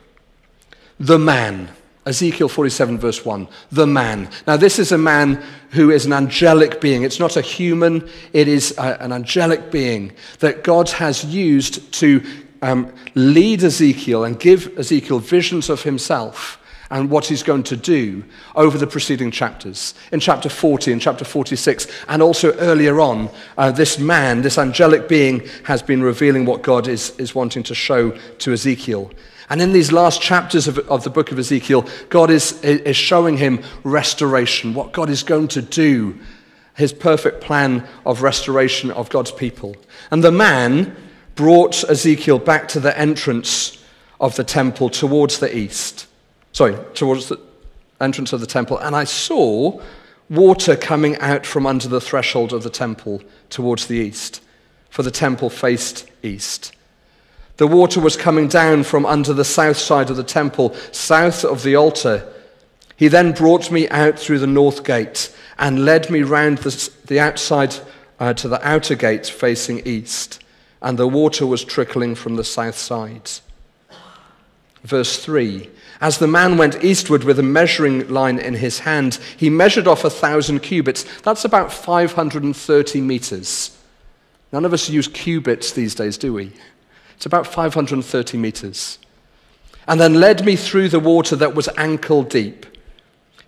The 1.00 1.18
man. 1.18 1.70
Ezekiel 2.06 2.48
47, 2.48 2.98
verse 2.98 3.24
1. 3.24 3.48
The 3.72 3.86
man. 3.86 4.28
Now, 4.46 4.56
this 4.56 4.78
is 4.78 4.92
a 4.92 4.98
man 4.98 5.42
who 5.70 5.90
is 5.90 6.04
an 6.04 6.12
angelic 6.12 6.80
being. 6.80 7.02
It's 7.02 7.20
not 7.20 7.36
a 7.36 7.40
human, 7.40 8.08
it 8.32 8.46
is 8.46 8.76
a, 8.78 9.00
an 9.02 9.12
angelic 9.12 9.70
being 9.70 10.12
that 10.40 10.64
God 10.64 10.90
has 10.90 11.24
used 11.24 11.92
to 11.94 12.22
um, 12.62 12.92
lead 13.14 13.62
Ezekiel 13.62 14.24
and 14.24 14.38
give 14.38 14.78
Ezekiel 14.78 15.18
visions 15.18 15.70
of 15.70 15.82
himself 15.82 16.60
and 16.90 17.10
what 17.10 17.26
he's 17.26 17.42
going 17.42 17.62
to 17.64 17.76
do 17.76 18.22
over 18.54 18.76
the 18.78 18.86
preceding 18.86 19.30
chapters. 19.30 19.94
In 20.12 20.20
chapter 20.20 20.48
40 20.48 20.92
and 20.92 21.00
chapter 21.00 21.24
46, 21.24 21.88
and 22.08 22.22
also 22.22 22.52
earlier 22.58 23.00
on, 23.00 23.30
uh, 23.56 23.70
this 23.70 23.98
man, 23.98 24.42
this 24.42 24.58
angelic 24.58 25.08
being, 25.08 25.48
has 25.64 25.82
been 25.82 26.02
revealing 26.02 26.44
what 26.44 26.62
God 26.62 26.86
is, 26.86 27.18
is 27.18 27.34
wanting 27.34 27.62
to 27.64 27.74
show 27.74 28.10
to 28.10 28.52
Ezekiel. 28.52 29.10
And 29.50 29.60
in 29.60 29.72
these 29.72 29.92
last 29.92 30.20
chapters 30.20 30.66
of, 30.68 30.78
of 30.78 31.04
the 31.04 31.10
book 31.10 31.30
of 31.30 31.38
Ezekiel, 31.38 31.86
God 32.08 32.30
is, 32.30 32.60
is 32.62 32.96
showing 32.96 33.36
him 33.36 33.62
restoration, 33.82 34.74
what 34.74 34.92
God 34.92 35.10
is 35.10 35.22
going 35.22 35.48
to 35.48 35.62
do, 35.62 36.18
his 36.76 36.92
perfect 36.92 37.40
plan 37.40 37.86
of 38.04 38.22
restoration 38.22 38.90
of 38.90 39.10
God's 39.10 39.32
people. 39.32 39.76
And 40.10 40.24
the 40.24 40.32
man 40.32 40.96
brought 41.34 41.88
Ezekiel 41.88 42.38
back 42.38 42.68
to 42.68 42.80
the 42.80 42.98
entrance 42.98 43.82
of 44.20 44.36
the 44.36 44.44
temple 44.44 44.88
towards 44.88 45.38
the 45.38 45.56
east. 45.56 46.06
Sorry, 46.52 46.76
towards 46.94 47.28
the 47.28 47.40
entrance 48.00 48.32
of 48.32 48.40
the 48.40 48.46
temple. 48.46 48.78
And 48.78 48.94
I 48.94 49.04
saw 49.04 49.80
water 50.30 50.76
coming 50.76 51.16
out 51.18 51.44
from 51.44 51.66
under 51.66 51.88
the 51.88 52.00
threshold 52.00 52.52
of 52.52 52.62
the 52.62 52.70
temple 52.70 53.22
towards 53.50 53.86
the 53.86 53.96
east, 53.96 54.40
for 54.90 55.02
the 55.02 55.10
temple 55.10 55.50
faced 55.50 56.08
east. 56.22 56.74
The 57.56 57.66
water 57.66 58.00
was 58.00 58.16
coming 58.16 58.48
down 58.48 58.82
from 58.84 59.06
under 59.06 59.32
the 59.32 59.44
south 59.44 59.76
side 59.76 60.10
of 60.10 60.16
the 60.16 60.24
temple, 60.24 60.74
south 60.92 61.44
of 61.44 61.62
the 61.62 61.76
altar. 61.76 62.26
He 62.96 63.08
then 63.08 63.32
brought 63.32 63.70
me 63.70 63.88
out 63.88 64.18
through 64.18 64.40
the 64.40 64.46
north 64.46 64.84
gate 64.84 65.34
and 65.58 65.84
led 65.84 66.10
me 66.10 66.22
round 66.22 66.58
the, 66.58 66.90
the 67.06 67.20
outside 67.20 67.74
uh, 68.18 68.34
to 68.34 68.48
the 68.48 68.66
outer 68.66 68.94
gate 68.94 69.26
facing 69.26 69.86
east. 69.86 70.40
and 70.84 70.98
the 70.98 71.08
water 71.08 71.46
was 71.46 71.64
trickling 71.64 72.14
from 72.14 72.36
the 72.36 72.44
south 72.44 72.76
side. 72.76 73.30
Verse 74.82 75.24
3 75.24 75.68
As 76.00 76.18
the 76.18 76.28
man 76.28 76.58
went 76.58 76.84
eastward 76.84 77.24
with 77.24 77.38
a 77.38 77.42
measuring 77.42 78.06
line 78.08 78.38
in 78.38 78.54
his 78.54 78.80
hand, 78.80 79.18
he 79.36 79.48
measured 79.48 79.88
off 79.88 80.04
a 80.04 80.10
thousand 80.10 80.60
cubits. 80.60 81.04
That's 81.22 81.44
about 81.44 81.72
530 81.72 83.00
meters. 83.00 83.76
None 84.52 84.66
of 84.66 84.74
us 84.74 84.90
use 84.90 85.08
cubits 85.08 85.72
these 85.72 85.94
days, 85.94 86.18
do 86.18 86.34
we? 86.34 86.52
It's 87.24 87.26
about 87.26 87.46
530 87.46 88.36
meters. 88.36 88.98
And 89.88 89.98
then 89.98 90.20
led 90.20 90.44
me 90.44 90.56
through 90.56 90.90
the 90.90 91.00
water 91.00 91.34
that 91.36 91.54
was 91.54 91.70
ankle 91.78 92.22
deep. 92.22 92.66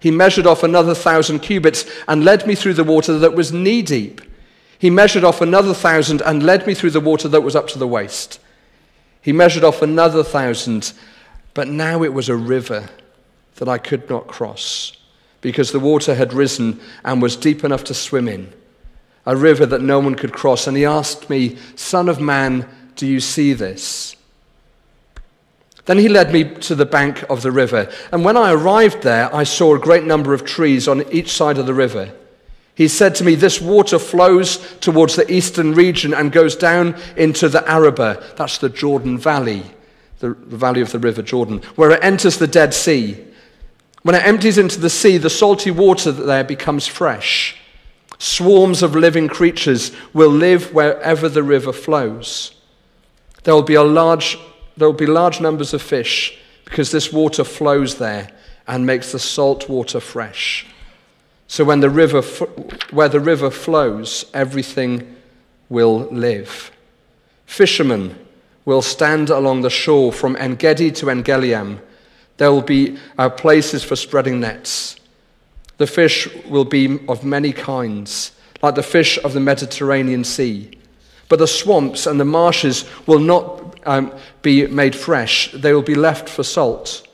He 0.01 0.11
measured 0.11 0.47
off 0.47 0.63
another 0.63 0.95
thousand 0.95 1.41
cubits 1.41 1.85
and 2.09 2.25
led 2.25 2.47
me 2.47 2.55
through 2.55 2.73
the 2.73 2.85
water 2.85 3.19
that 3.19 3.35
was 3.35 3.53
knee 3.53 3.83
deep. 3.83 4.23
He 4.79 4.89
measured 4.89 5.25
off 5.25 5.43
another 5.43 5.75
thousand 5.75 6.23
and 6.23 6.43
led 6.43 6.67
me 6.67 6.73
through 6.73 6.93
the 6.93 7.01
water 7.01 7.29
that 7.29 7.43
was 7.43 7.55
up 7.55 7.69
to 7.69 7.79
the 7.79 7.87
waist. 7.87 8.41
He 9.21 9.35
measured 9.35 9.63
off 9.63 9.83
another 9.83 10.25
thousand, 10.25 10.95
but 11.53 11.69
now 11.69 12.03
it 12.03 12.15
was 12.15 12.31
a 12.31 12.37
river 12.37 12.89
that 13.57 13.69
I 13.69 13.77
could 13.77 14.09
not 14.09 14.27
cross 14.27 14.97
because 15.43 15.71
the 15.73 15.81
water 15.81 16.15
had 16.15 16.33
risen 16.33 16.81
and 17.05 17.21
was 17.21 17.37
deep 17.37 17.63
enough 17.63 17.85
to 17.85 17.95
swim 17.95 18.27
in, 18.27 18.55
a 19.27 19.37
river 19.37 19.67
that 19.67 19.83
no 19.83 20.01
one 20.01 20.15
could 20.15 20.33
cross. 20.33 20.67
And 20.67 20.79
he 20.79 20.87
asked 20.87 21.29
me, 21.29 21.59
Son 21.75 22.09
of 22.09 22.23
man, 22.23 22.67
do 22.97 23.07
you 23.07 23.21
see 23.21 23.53
this? 23.53 24.17
Then 25.87 25.99
he 25.99 26.09
led 26.09 26.33
me 26.33 26.45
to 26.45 26.75
the 26.75 26.85
bank 26.85 27.25
of 27.31 27.43
the 27.43 27.53
river. 27.53 27.89
And 28.11 28.25
when 28.25 28.37
I 28.37 28.53
arrived 28.53 29.03
there, 29.03 29.33
I 29.35 29.45
saw 29.45 29.75
a 29.75 29.79
great 29.79 30.05
number 30.05 30.35
of 30.35 30.45
trees 30.45 30.89
on 30.89 31.11
each 31.13 31.31
side 31.31 31.59
of 31.59 31.67
the 31.67 31.75
river. 31.75 32.13
He 32.75 32.89
said 32.89 33.15
to 33.17 33.25
me, 33.25 33.37
This 33.37 33.61
water 33.61 33.99
flows 33.99 34.59
towards 34.81 35.15
the 35.15 35.31
eastern 35.33 35.75
region 35.75 36.13
and 36.13 36.33
goes 36.33 36.57
down 36.57 37.01
into 37.17 37.49
the 37.49 37.67
Arabah. 37.71 38.23
That's 38.37 38.59
the 38.59 38.69
Jordan 38.69 39.17
Valley, 39.17 39.63
the, 40.19 40.35
the 40.35 40.57
valley 40.57 40.81
of 40.81 40.91
the 40.91 40.99
river 40.99 41.23
Jordan, 41.23 41.63
where 41.77 41.93
it 41.93 42.03
enters 42.03 42.37
the 42.37 42.49
Dead 42.49 42.75
Sea. 42.75 43.25
When 44.03 44.17
it 44.17 44.27
empties 44.27 44.59
into 44.59 44.81
the 44.81 44.91
sea, 44.91 45.19
the 45.19 45.31
salty 45.31 45.71
water 45.71 46.11
there 46.11 46.45
becomes 46.45 46.87
fresh. 46.87 47.57
Swarms 48.19 48.83
of 48.83 48.97
living 48.97 49.29
creatures 49.29 49.93
will 50.13 50.31
live 50.31 50.75
wherever 50.75 51.29
the 51.29 51.43
river 51.43 51.73
flows. 51.73 52.56
There 53.47 53.55
will 53.55 53.63
be 53.63 53.75
a 53.75 53.83
large 53.85 54.39
there 54.77 54.89
will 54.89 54.99
be 54.99 55.07
large 55.07 55.41
numbers 55.41 55.73
of 55.73 55.81
fish 55.81 56.37
because 56.65 56.91
this 56.91 57.13
water 57.13 57.45
flows 57.45 57.95
there 57.95 58.29
and 58.67 58.85
makes 58.85 59.13
the 59.13 59.21
salt 59.21 59.69
water 59.69 60.01
fresh. 60.01 60.67
So 61.47 61.63
when 61.63 61.79
the 61.79 61.89
river, 61.89 62.23
where 62.91 63.09
the 63.09 63.21
river 63.21 63.51
flows, 63.53 64.27
everything 64.35 65.17
will 65.69 66.09
live. 66.11 66.73
Fishermen 67.47 68.19
will 68.65 68.83
stand 68.83 69.31
along 69.31 69.63
the 69.63 69.71
shore 69.71 70.13
from 70.13 70.35
Engedi 70.37 70.91
to 70.91 71.07
Eneglaim. 71.07 71.79
There 72.39 72.51
will 72.51 72.63
be 72.63 72.99
uh, 73.17 73.31
places 73.31 73.85
for 73.85 73.95
spreading 73.95 74.41
nets. 74.41 74.97
The 75.79 75.87
fish 75.87 76.29
will 76.47 76.65
be 76.65 76.99
of 77.07 77.25
many 77.25 77.53
kinds, 77.53 78.33
like 78.61 78.75
the 78.75 78.83
fish 78.83 79.19
of 79.23 79.35
the 79.35 79.41
Mediterranean 79.41 80.25
Sea. 80.25 80.73
But 81.29 81.39
the 81.39 81.47
swamps 81.47 82.07
and 82.07 82.21
the 82.21 82.25
marshes 82.25 82.85
will 83.07 83.19
not 83.19 83.79
um, 83.87 84.13
be 84.43 84.67
made 84.67 84.95
fresh, 84.95 85.53
they 85.53 85.73
will 85.73 85.83
be 85.83 85.95
left 85.95 86.29
for 86.29 86.43
salt. 86.43 87.07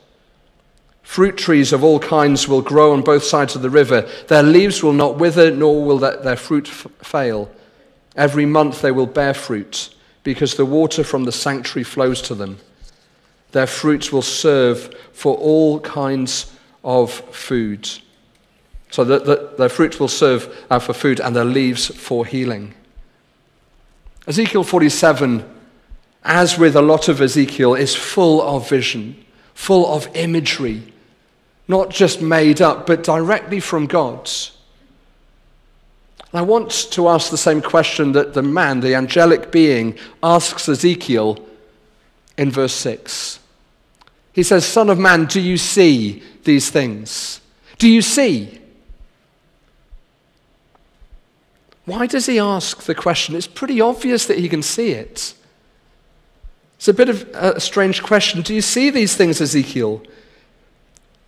Fruit 1.03 1.37
trees 1.37 1.73
of 1.73 1.83
all 1.83 1.99
kinds 1.99 2.47
will 2.47 2.61
grow 2.61 2.93
on 2.93 3.01
both 3.01 3.23
sides 3.23 3.55
of 3.55 3.61
the 3.61 3.69
river. 3.69 4.09
Their 4.29 4.41
leaves 4.41 4.81
will 4.81 4.93
not 4.93 5.17
wither, 5.17 5.51
nor 5.51 5.83
will 5.83 5.99
their 5.99 6.37
fruit 6.37 6.67
f- 6.67 6.87
fail. 7.03 7.51
Every 8.15 8.45
month 8.45 8.81
they 8.81 8.91
will 8.91 9.05
bear 9.05 9.33
fruit, 9.33 9.93
because 10.23 10.55
the 10.55 10.65
water 10.65 11.03
from 11.03 11.25
the 11.25 11.31
sanctuary 11.31 11.83
flows 11.83 12.21
to 12.23 12.35
them. 12.35 12.57
Their 13.51 13.67
fruits 13.67 14.11
will 14.11 14.23
serve 14.23 14.95
for 15.13 15.35
all 15.35 15.79
kinds 15.81 16.51
of 16.83 17.11
food. 17.11 17.87
So 18.89 19.03
the, 19.03 19.53
their 19.57 19.69
fruit 19.69 19.99
will 19.99 20.07
serve 20.07 20.65
uh, 20.69 20.79
for 20.79 20.93
food, 20.93 21.19
and 21.19 21.35
their 21.35 21.45
leaves 21.45 21.87
for 21.87 22.25
healing. 22.25 22.73
Ezekiel 24.27 24.63
47 24.63 25.53
as 26.23 26.57
with 26.57 26.75
a 26.75 26.81
lot 26.81 27.07
of 27.09 27.21
Ezekiel, 27.21 27.75
is 27.75 27.95
full 27.95 28.41
of 28.41 28.69
vision, 28.69 29.23
full 29.53 29.93
of 29.93 30.07
imagery, 30.15 30.81
not 31.67 31.89
just 31.89 32.21
made 32.21 32.61
up, 32.61 32.87
but 32.87 33.03
directly 33.03 33.59
from 33.59 33.87
God's. 33.87 34.57
I 36.35 36.41
want 36.41 36.87
to 36.91 37.09
ask 37.09 37.29
the 37.29 37.37
same 37.37 37.61
question 37.61 38.13
that 38.13 38.33
the 38.33 38.41
man, 38.41 38.79
the 38.79 38.95
angelic 38.95 39.51
being, 39.51 39.95
asks 40.23 40.67
Ezekiel 40.67 41.37
in 42.37 42.49
verse 42.49 42.73
6. 42.73 43.39
He 44.31 44.41
says, 44.41 44.65
Son 44.65 44.89
of 44.89 44.97
man, 44.97 45.25
do 45.25 45.39
you 45.39 45.57
see 45.57 46.23
these 46.43 46.71
things? 46.71 47.39
Do 47.77 47.87
you 47.87 48.01
see? 48.01 48.59
Why 51.85 52.07
does 52.07 52.25
he 52.25 52.39
ask 52.39 52.83
the 52.83 52.95
question? 52.95 53.35
It's 53.35 53.47
pretty 53.47 53.81
obvious 53.81 54.25
that 54.27 54.39
he 54.39 54.47
can 54.47 54.61
see 54.61 54.91
it. 54.91 55.33
It's 56.77 56.87
a 56.87 56.93
bit 56.93 57.09
of 57.09 57.29
a 57.33 57.59
strange 57.59 58.03
question. 58.03 58.41
Do 58.41 58.53
you 58.53 58.61
see 58.61 58.89
these 58.89 59.15
things, 59.15 59.41
Ezekiel? 59.41 60.01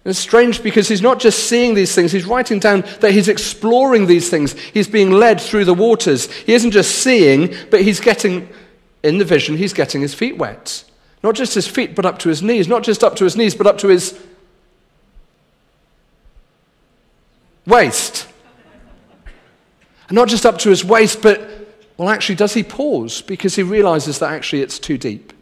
It's 0.05 0.19
strange 0.19 0.62
because 0.62 0.88
he's 0.88 1.01
not 1.01 1.19
just 1.19 1.47
seeing 1.50 1.74
these 1.74 1.95
things, 1.95 2.12
he's 2.12 2.25
writing 2.25 2.59
down 2.59 2.81
that 3.00 3.12
he's 3.12 3.27
exploring 3.27 4.05
these 4.05 4.29
things. 4.29 4.53
He's 4.53 4.88
being 4.88 5.12
led 5.12 5.41
through 5.41 5.65
the 5.65 5.74
waters. 5.74 6.31
He 6.31 6.53
isn't 6.53 6.71
just 6.71 7.00
seeing, 7.00 7.55
but 7.71 7.81
he's 7.81 8.00
getting, 8.00 8.47
in 9.01 9.17
the 9.17 9.25
vision, 9.25 9.57
he's 9.57 9.74
getting 9.74 10.01
his 10.01 10.13
feet 10.13 10.38
wet. 10.38 10.83
Not 11.24 11.33
just 11.33 11.55
his 11.55 11.67
feet, 11.67 11.95
but 11.95 12.05
up 12.05 12.19
to 12.19 12.29
his 12.29 12.43
knees. 12.43 12.67
Not 12.67 12.83
just 12.83 13.03
up 13.03 13.15
to 13.15 13.24
his 13.24 13.35
knees, 13.35 13.55
but 13.55 13.65
up 13.65 13.79
to 13.79 13.88
his 13.88 14.19
waist. 17.65 18.25
And 20.07 20.15
not 20.15 20.27
just 20.27 20.45
up 20.45 20.59
to 20.59 20.69
his 20.69 20.83
waist, 20.83 21.21
but, 21.21 21.41
well, 21.97 22.09
actually, 22.09 22.35
does 22.35 22.53
he 22.53 22.63
pause 22.63 23.21
because 23.21 23.55
he 23.55 23.63
realizes 23.63 24.19
that 24.19 24.31
actually 24.31 24.62
it's 24.62 24.79
too 24.79 24.97
deep? 24.97 25.33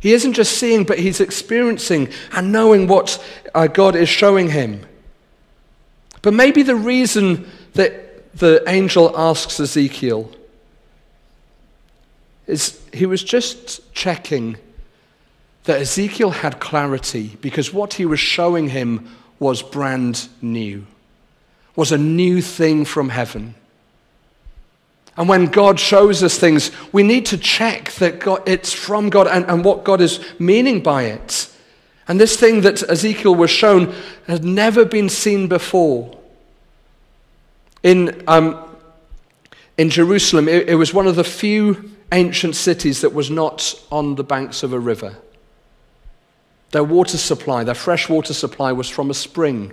He 0.00 0.12
isn't 0.12 0.34
just 0.34 0.58
seeing, 0.58 0.84
but 0.84 0.98
he's 0.98 1.20
experiencing 1.20 2.10
and 2.32 2.52
knowing 2.52 2.88
what 2.88 3.24
uh, 3.54 3.68
God 3.68 3.96
is 3.96 4.08
showing 4.08 4.50
him. 4.50 4.84
But 6.20 6.34
maybe 6.34 6.62
the 6.62 6.76
reason 6.76 7.48
that 7.74 8.34
the 8.34 8.62
angel 8.66 9.16
asks 9.16 9.60
Ezekiel 9.60 10.30
is 12.46 12.80
he 12.92 13.06
was 13.06 13.22
just 13.22 13.92
checking 13.94 14.56
that 15.64 15.80
Ezekiel 15.80 16.30
had 16.30 16.60
clarity 16.60 17.36
because 17.40 17.72
what 17.72 17.94
he 17.94 18.04
was 18.04 18.20
showing 18.20 18.68
him 18.68 19.08
was 19.38 19.62
brand 19.62 20.28
new, 20.42 20.86
was 21.74 21.92
a 21.92 21.98
new 21.98 22.42
thing 22.42 22.84
from 22.84 23.08
heaven. 23.08 23.54
And 25.16 25.28
when 25.28 25.46
God 25.46 25.78
shows 25.78 26.22
us 26.22 26.38
things, 26.38 26.70
we 26.92 27.02
need 27.02 27.26
to 27.26 27.38
check 27.38 27.92
that 27.92 28.18
God, 28.18 28.42
it's 28.46 28.72
from 28.72 29.10
God 29.10 29.28
and, 29.28 29.44
and 29.46 29.64
what 29.64 29.84
God 29.84 30.00
is 30.00 30.20
meaning 30.38 30.82
by 30.82 31.04
it. 31.04 31.50
And 32.08 32.20
this 32.20 32.36
thing 32.36 32.62
that 32.62 32.82
Ezekiel 32.88 33.34
was 33.34 33.50
shown 33.50 33.94
had 34.26 34.44
never 34.44 34.84
been 34.84 35.08
seen 35.08 35.46
before. 35.48 36.18
In, 37.82 38.22
um, 38.26 38.62
in 39.78 39.88
Jerusalem, 39.90 40.48
it, 40.48 40.68
it 40.68 40.74
was 40.74 40.92
one 40.92 41.06
of 41.06 41.16
the 41.16 41.24
few 41.24 41.92
ancient 42.12 42.56
cities 42.56 43.00
that 43.00 43.14
was 43.14 43.30
not 43.30 43.74
on 43.90 44.16
the 44.16 44.24
banks 44.24 44.62
of 44.62 44.72
a 44.72 44.80
river. 44.80 45.16
Their 46.72 46.84
water 46.84 47.18
supply, 47.18 47.62
their 47.62 47.74
fresh 47.74 48.08
water 48.08 48.34
supply, 48.34 48.72
was 48.72 48.88
from 48.88 49.10
a 49.10 49.14
spring 49.14 49.72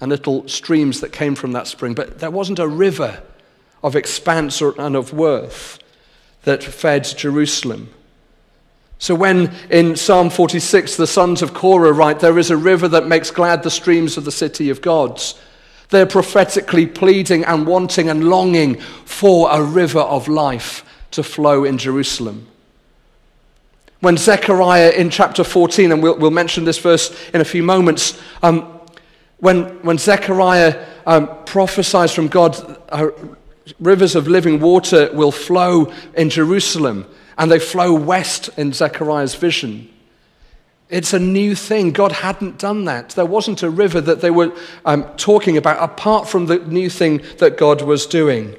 and 0.00 0.10
little 0.10 0.46
streams 0.48 1.00
that 1.00 1.12
came 1.12 1.34
from 1.34 1.52
that 1.52 1.66
spring, 1.66 1.94
but 1.94 2.20
there 2.20 2.30
wasn't 2.30 2.58
a 2.58 2.68
river 2.68 3.22
of 3.86 3.94
expanse 3.94 4.60
and 4.60 4.96
of 4.96 5.12
worth 5.12 5.78
that 6.42 6.60
fed 6.60 7.04
Jerusalem. 7.04 7.88
So, 8.98 9.14
when 9.14 9.54
in 9.70 9.94
Psalm 9.94 10.28
46 10.28 10.96
the 10.96 11.06
sons 11.06 11.40
of 11.40 11.54
Korah 11.54 11.92
write, 11.92 12.18
There 12.18 12.38
is 12.38 12.50
a 12.50 12.56
river 12.56 12.88
that 12.88 13.06
makes 13.06 13.30
glad 13.30 13.62
the 13.62 13.70
streams 13.70 14.16
of 14.16 14.24
the 14.24 14.32
city 14.32 14.70
of 14.70 14.82
gods, 14.82 15.40
they're 15.90 16.04
prophetically 16.04 16.84
pleading 16.84 17.44
and 17.44 17.64
wanting 17.64 18.08
and 18.08 18.28
longing 18.28 18.80
for 19.04 19.48
a 19.52 19.62
river 19.62 20.00
of 20.00 20.26
life 20.26 20.84
to 21.12 21.22
flow 21.22 21.62
in 21.62 21.78
Jerusalem. 21.78 22.48
When 24.00 24.16
Zechariah 24.16 24.90
in 24.90 25.10
chapter 25.10 25.44
14, 25.44 25.92
and 25.92 26.02
we'll, 26.02 26.18
we'll 26.18 26.32
mention 26.32 26.64
this 26.64 26.78
verse 26.78 27.16
in 27.32 27.40
a 27.40 27.44
few 27.44 27.62
moments, 27.62 28.20
um, 28.42 28.80
when, 29.38 29.64
when 29.82 29.96
Zechariah 29.96 30.86
um, 31.06 31.28
prophesies 31.44 32.12
from 32.12 32.26
God, 32.26 32.56
uh, 32.88 33.10
rivers 33.80 34.14
of 34.14 34.28
living 34.28 34.60
water 34.60 35.10
will 35.12 35.32
flow 35.32 35.92
in 36.14 36.30
Jerusalem, 36.30 37.06
and 37.38 37.50
they 37.50 37.58
flow 37.58 37.92
west 37.92 38.48
in 38.56 38.72
Zechariah's 38.72 39.34
vision. 39.34 39.88
It's 40.88 41.12
a 41.12 41.18
new 41.18 41.54
thing. 41.56 41.90
God 41.90 42.12
hadn't 42.12 42.58
done 42.58 42.84
that. 42.84 43.10
There 43.10 43.26
wasn't 43.26 43.62
a 43.62 43.70
river 43.70 44.00
that 44.00 44.20
they 44.20 44.30
were 44.30 44.52
um, 44.84 45.04
talking 45.16 45.56
about 45.56 45.82
apart 45.82 46.28
from 46.28 46.46
the 46.46 46.58
new 46.58 46.88
thing 46.88 47.22
that 47.38 47.56
God 47.56 47.82
was 47.82 48.06
doing. 48.06 48.56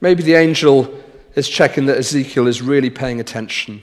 Maybe 0.00 0.24
the 0.24 0.34
angel 0.34 0.92
is 1.36 1.48
checking 1.48 1.86
that 1.86 1.98
Ezekiel 1.98 2.48
is 2.48 2.60
really 2.60 2.90
paying 2.90 3.20
attention. 3.20 3.82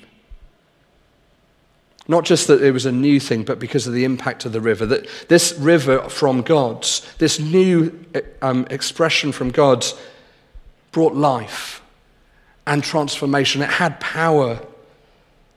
Not 2.09 2.25
just 2.25 2.47
that 2.47 2.63
it 2.63 2.71
was 2.71 2.87
a 2.87 2.91
new 2.91 3.19
thing, 3.19 3.43
but 3.43 3.59
because 3.59 3.85
of 3.85 3.93
the 3.93 4.03
impact 4.03 4.43
of 4.43 4.51
the 4.51 4.59
river. 4.59 4.83
That 4.87 5.07
this 5.27 5.53
river 5.59 6.09
from 6.09 6.41
God, 6.41 6.87
this 7.19 7.39
new 7.39 8.03
um, 8.41 8.65
expression 8.71 9.31
from 9.31 9.51
God, 9.51 9.85
brought 10.91 11.13
life 11.13 11.83
and 12.65 12.83
transformation. 12.83 13.61
It 13.61 13.69
had 13.69 13.99
power. 13.99 14.59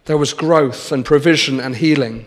There 0.04 0.18
was 0.18 0.35
growth 0.35 0.92
and 0.92 1.06
provision 1.06 1.59
and 1.59 1.75
healing. 1.75 2.26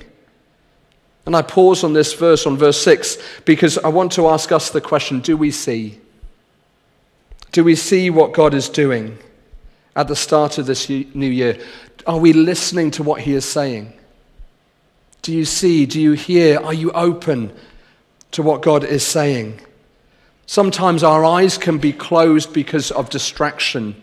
And 1.28 1.36
I 1.36 1.44
pause 1.44 1.84
on 1.84 1.94
this 1.94 2.14
verse, 2.14 2.48
on 2.48 2.58
verse 2.58 2.82
6, 2.82 3.20
because 3.46 3.78
I 3.78 3.90
want 3.90 4.12
to 4.14 4.28
ask 4.28 4.52
us 4.52 4.72
the 4.72 4.82
question 4.82 5.20
do 5.20 5.38
we 5.38 5.52
see? 5.52 6.00
Do 7.52 7.64
we 7.64 7.76
see 7.76 8.10
what 8.10 8.34
God 8.34 8.56
is 8.56 8.70
doing 8.70 9.20
at 9.96 10.08
the 10.08 10.16
start 10.16 10.58
of 10.58 10.66
this 10.66 10.90
new 10.90 11.30
year? 11.30 11.64
Are 12.08 12.18
we 12.18 12.34
listening 12.34 12.90
to 12.92 13.04
what 13.04 13.22
He 13.22 13.36
is 13.36 13.46
saying? 13.46 13.94
Do 15.26 15.34
you 15.34 15.44
see? 15.44 15.88
Do 15.88 16.00
you 16.00 16.12
hear? 16.12 16.60
Are 16.60 16.72
you 16.72 16.92
open 16.92 17.52
to 18.30 18.44
what 18.44 18.62
God 18.62 18.84
is 18.84 19.04
saying? 19.04 19.60
Sometimes 20.46 21.02
our 21.02 21.26
eyes 21.26 21.58
can 21.58 21.80
be 21.80 21.92
closed 21.92 22.54
because 22.54 22.92
of 22.92 23.10
distraction. 23.10 23.96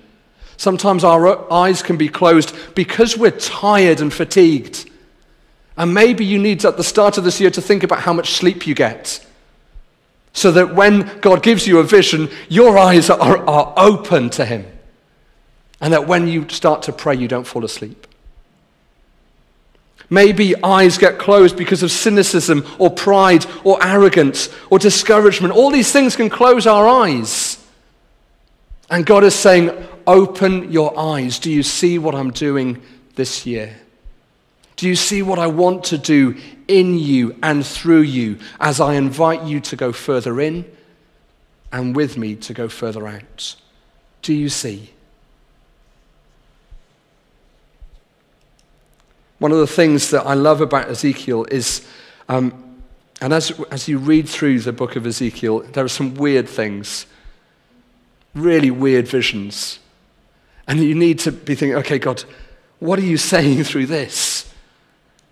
Sometimes 0.56 1.04
our 1.04 1.52
eyes 1.52 1.80
can 1.80 1.96
be 1.96 2.08
closed 2.08 2.52
because 2.74 3.16
we're 3.16 3.30
tired 3.30 4.00
and 4.00 4.12
fatigued. 4.12 4.90
And 5.76 5.94
maybe 5.94 6.24
you 6.24 6.40
need 6.40 6.64
at 6.64 6.76
the 6.76 6.82
start 6.82 7.18
of 7.18 7.22
this 7.22 7.40
year 7.40 7.50
to 7.50 7.62
think 7.62 7.84
about 7.84 8.00
how 8.00 8.12
much 8.12 8.32
sleep 8.32 8.66
you 8.66 8.74
get. 8.74 9.24
So 10.32 10.50
that 10.50 10.74
when 10.74 11.20
God 11.20 11.44
gives 11.44 11.68
you 11.68 11.78
a 11.78 11.84
vision, 11.84 12.30
your 12.48 12.76
eyes 12.76 13.10
are, 13.10 13.48
are 13.48 13.72
open 13.76 14.28
to 14.30 14.44
Him. 14.44 14.66
And 15.80 15.92
that 15.92 16.08
when 16.08 16.26
you 16.26 16.48
start 16.48 16.82
to 16.82 16.92
pray, 16.92 17.14
you 17.14 17.28
don't 17.28 17.46
fall 17.46 17.64
asleep. 17.64 18.08
Maybe 20.12 20.54
eyes 20.62 20.98
get 20.98 21.16
closed 21.16 21.56
because 21.56 21.82
of 21.82 21.90
cynicism 21.90 22.66
or 22.78 22.90
pride 22.90 23.46
or 23.64 23.82
arrogance 23.82 24.50
or 24.68 24.78
discouragement. 24.78 25.54
All 25.54 25.70
these 25.70 25.90
things 25.90 26.16
can 26.16 26.28
close 26.28 26.66
our 26.66 26.86
eyes. 26.86 27.56
And 28.90 29.06
God 29.06 29.24
is 29.24 29.34
saying, 29.34 29.70
Open 30.06 30.70
your 30.70 30.92
eyes. 30.98 31.38
Do 31.38 31.50
you 31.50 31.62
see 31.62 31.98
what 31.98 32.14
I'm 32.14 32.30
doing 32.30 32.82
this 33.14 33.46
year? 33.46 33.74
Do 34.76 34.86
you 34.86 34.96
see 34.96 35.22
what 35.22 35.38
I 35.38 35.46
want 35.46 35.84
to 35.84 35.96
do 35.96 36.36
in 36.68 36.98
you 36.98 37.34
and 37.42 37.64
through 37.64 38.02
you 38.02 38.38
as 38.60 38.80
I 38.80 38.96
invite 38.96 39.44
you 39.44 39.60
to 39.60 39.76
go 39.76 39.92
further 39.92 40.42
in 40.42 40.70
and 41.72 41.96
with 41.96 42.18
me 42.18 42.34
to 42.36 42.52
go 42.52 42.68
further 42.68 43.08
out? 43.08 43.56
Do 44.20 44.34
you 44.34 44.50
see? 44.50 44.90
One 49.42 49.50
of 49.50 49.58
the 49.58 49.66
things 49.66 50.10
that 50.10 50.24
I 50.24 50.34
love 50.34 50.60
about 50.60 50.88
Ezekiel 50.88 51.46
is, 51.50 51.84
um, 52.28 52.78
and 53.20 53.32
as, 53.32 53.50
as 53.72 53.88
you 53.88 53.98
read 53.98 54.28
through 54.28 54.60
the 54.60 54.72
book 54.72 54.94
of 54.94 55.04
Ezekiel, 55.04 55.60
there 55.72 55.84
are 55.84 55.88
some 55.88 56.14
weird 56.14 56.48
things, 56.48 57.06
really 58.36 58.70
weird 58.70 59.08
visions. 59.08 59.80
And 60.68 60.78
you 60.78 60.94
need 60.94 61.18
to 61.18 61.32
be 61.32 61.56
thinking, 61.56 61.74
okay, 61.78 61.98
God, 61.98 62.22
what 62.78 63.00
are 63.00 63.04
you 63.04 63.16
saying 63.32 63.64
through 63.64 63.86
this? 63.86 64.48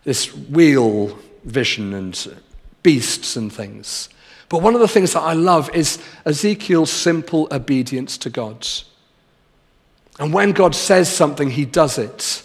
this 0.03 0.35
wheel 0.35 1.17
vision 1.45 1.95
and 1.95 2.43
beasts 2.83 3.37
and 3.37 3.53
things. 3.53 4.09
But 4.49 4.61
one 4.61 4.75
of 4.75 4.81
the 4.81 4.89
things 4.89 5.13
that 5.13 5.21
I 5.21 5.35
love 5.35 5.71
is 5.73 6.03
Ezekiel's 6.27 6.91
simple 6.91 7.47
obedience 7.53 8.19
to 8.19 8.31
God. 8.31 8.67
And 10.19 10.35
when 10.35 10.51
God 10.51 10.75
says 10.75 11.09
something, 11.09 11.51
he 11.51 11.65
does 11.65 11.97
it. 11.97 12.43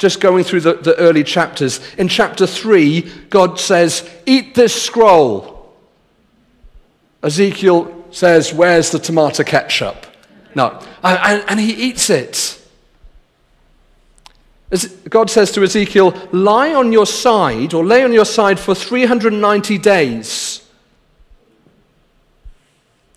Just 0.00 0.18
going 0.18 0.44
through 0.44 0.62
the, 0.62 0.72
the 0.72 0.96
early 0.96 1.22
chapters. 1.22 1.78
In 1.96 2.08
chapter 2.08 2.46
3, 2.46 3.02
God 3.28 3.60
says, 3.60 4.08
Eat 4.24 4.54
this 4.54 4.82
scroll. 4.82 5.76
Ezekiel 7.22 8.06
says, 8.10 8.54
Where's 8.54 8.90
the 8.92 8.98
tomato 8.98 9.44
ketchup? 9.44 10.06
No. 10.54 10.82
And, 11.02 11.44
and 11.46 11.60
he 11.60 11.74
eats 11.74 12.08
it. 12.08 12.58
God 15.10 15.28
says 15.28 15.52
to 15.52 15.62
Ezekiel, 15.62 16.14
lie 16.32 16.72
on 16.72 16.92
your 16.92 17.06
side 17.06 17.74
or 17.74 17.84
lay 17.84 18.02
on 18.02 18.14
your 18.14 18.24
side 18.24 18.58
for 18.58 18.74
390 18.74 19.76
days. 19.76 20.66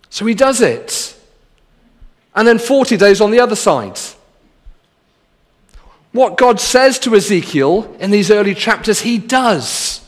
So 0.09 0.25
he 0.25 0.33
does 0.33 0.59
it. 0.59 1.15
And 2.35 2.45
then 2.45 2.59
40 2.59 2.97
days 2.97 3.21
on 3.21 3.31
the 3.31 3.39
other 3.39 3.55
side. 3.55 3.99
What 6.13 6.37
God 6.37 6.59
says 6.59 6.99
to 6.99 7.15
Ezekiel 7.15 7.95
in 7.99 8.11
these 8.11 8.31
early 8.31 8.55
chapters, 8.55 9.01
he 9.01 9.17
does. 9.17 9.99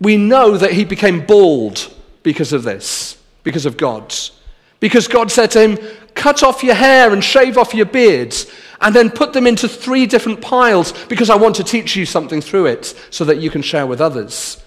We 0.00 0.16
know 0.16 0.56
that 0.56 0.72
he 0.72 0.84
became 0.84 1.26
bald 1.26 1.92
because 2.22 2.52
of 2.52 2.62
this, 2.62 3.16
because 3.42 3.66
of 3.66 3.76
God's. 3.76 4.32
Because 4.80 5.08
God 5.08 5.32
said 5.32 5.50
to 5.52 5.60
him, 5.60 5.78
Cut 6.14 6.42
off 6.42 6.62
your 6.62 6.74
hair 6.74 7.12
and 7.12 7.24
shave 7.24 7.56
off 7.56 7.74
your 7.74 7.86
beards 7.86 8.46
and 8.80 8.94
then 8.94 9.10
put 9.10 9.32
them 9.32 9.46
into 9.46 9.68
three 9.68 10.06
different 10.06 10.40
piles 10.40 10.92
because 11.06 11.30
I 11.30 11.36
want 11.36 11.56
to 11.56 11.64
teach 11.64 11.96
you 11.96 12.04
something 12.04 12.40
through 12.40 12.66
it 12.66 12.94
so 13.10 13.24
that 13.24 13.38
you 13.38 13.50
can 13.50 13.62
share 13.62 13.86
with 13.86 14.00
others. 14.00 14.62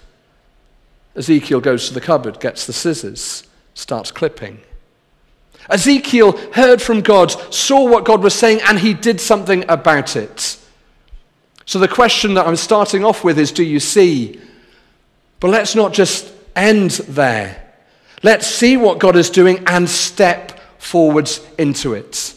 Ezekiel 1.14 1.60
goes 1.60 1.88
to 1.88 1.94
the 1.94 2.00
cupboard, 2.00 2.40
gets 2.40 2.66
the 2.66 2.72
scissors, 2.72 3.46
starts 3.74 4.10
clipping. 4.10 4.60
Ezekiel 5.70 6.36
heard 6.52 6.82
from 6.82 7.00
God, 7.00 7.30
saw 7.52 7.88
what 7.88 8.04
God 8.04 8.22
was 8.22 8.34
saying, 8.34 8.60
and 8.68 8.78
he 8.78 8.94
did 8.94 9.20
something 9.20 9.64
about 9.68 10.16
it. 10.16 10.58
So 11.64 11.78
the 11.78 11.88
question 11.88 12.34
that 12.34 12.46
I'm 12.46 12.56
starting 12.56 13.04
off 13.04 13.24
with 13.24 13.38
is 13.38 13.52
do 13.52 13.62
you 13.62 13.80
see? 13.80 14.40
But 15.40 15.50
let's 15.50 15.74
not 15.74 15.92
just 15.92 16.32
end 16.54 16.90
there. 16.90 17.62
Let's 18.22 18.46
see 18.46 18.76
what 18.76 18.98
God 18.98 19.16
is 19.16 19.30
doing 19.30 19.64
and 19.66 19.88
step 19.88 20.60
forwards 20.78 21.44
into 21.58 21.94
it. 21.94 22.34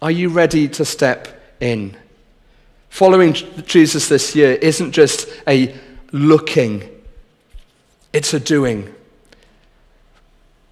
Are 0.00 0.10
you 0.10 0.28
ready 0.30 0.68
to 0.68 0.84
step 0.84 1.28
in? 1.60 1.96
Following 2.88 3.34
Jesus 3.34 4.08
this 4.08 4.34
year 4.34 4.52
isn't 4.52 4.92
just 4.92 5.28
a 5.46 5.74
looking, 6.12 6.88
it's 8.12 8.34
a 8.34 8.40
doing. 8.40 8.94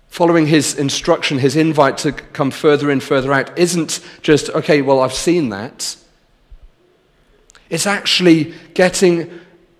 Following 0.08 0.46
his 0.46 0.74
instruction, 0.74 1.38
his 1.38 1.54
invite 1.54 1.98
to 1.98 2.12
come 2.12 2.50
further 2.50 2.90
in, 2.90 3.00
further 3.00 3.32
out, 3.32 3.56
isn't 3.58 4.00
just, 4.22 4.50
okay, 4.50 4.82
well, 4.82 5.00
I've 5.00 5.14
seen 5.14 5.50
that. 5.50 5.96
It's 7.70 7.86
actually 7.86 8.54
getting 8.74 9.30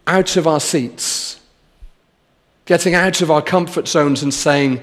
out 0.07 0.37
of 0.37 0.47
our 0.47 0.61
seats, 0.61 1.41
getting 2.67 2.95
out 2.95 3.21
of 3.21 3.31
our 3.31 3.43
comfort 3.43 3.89
zones 3.89 4.23
and 4.23 4.33
saying, 4.33 4.81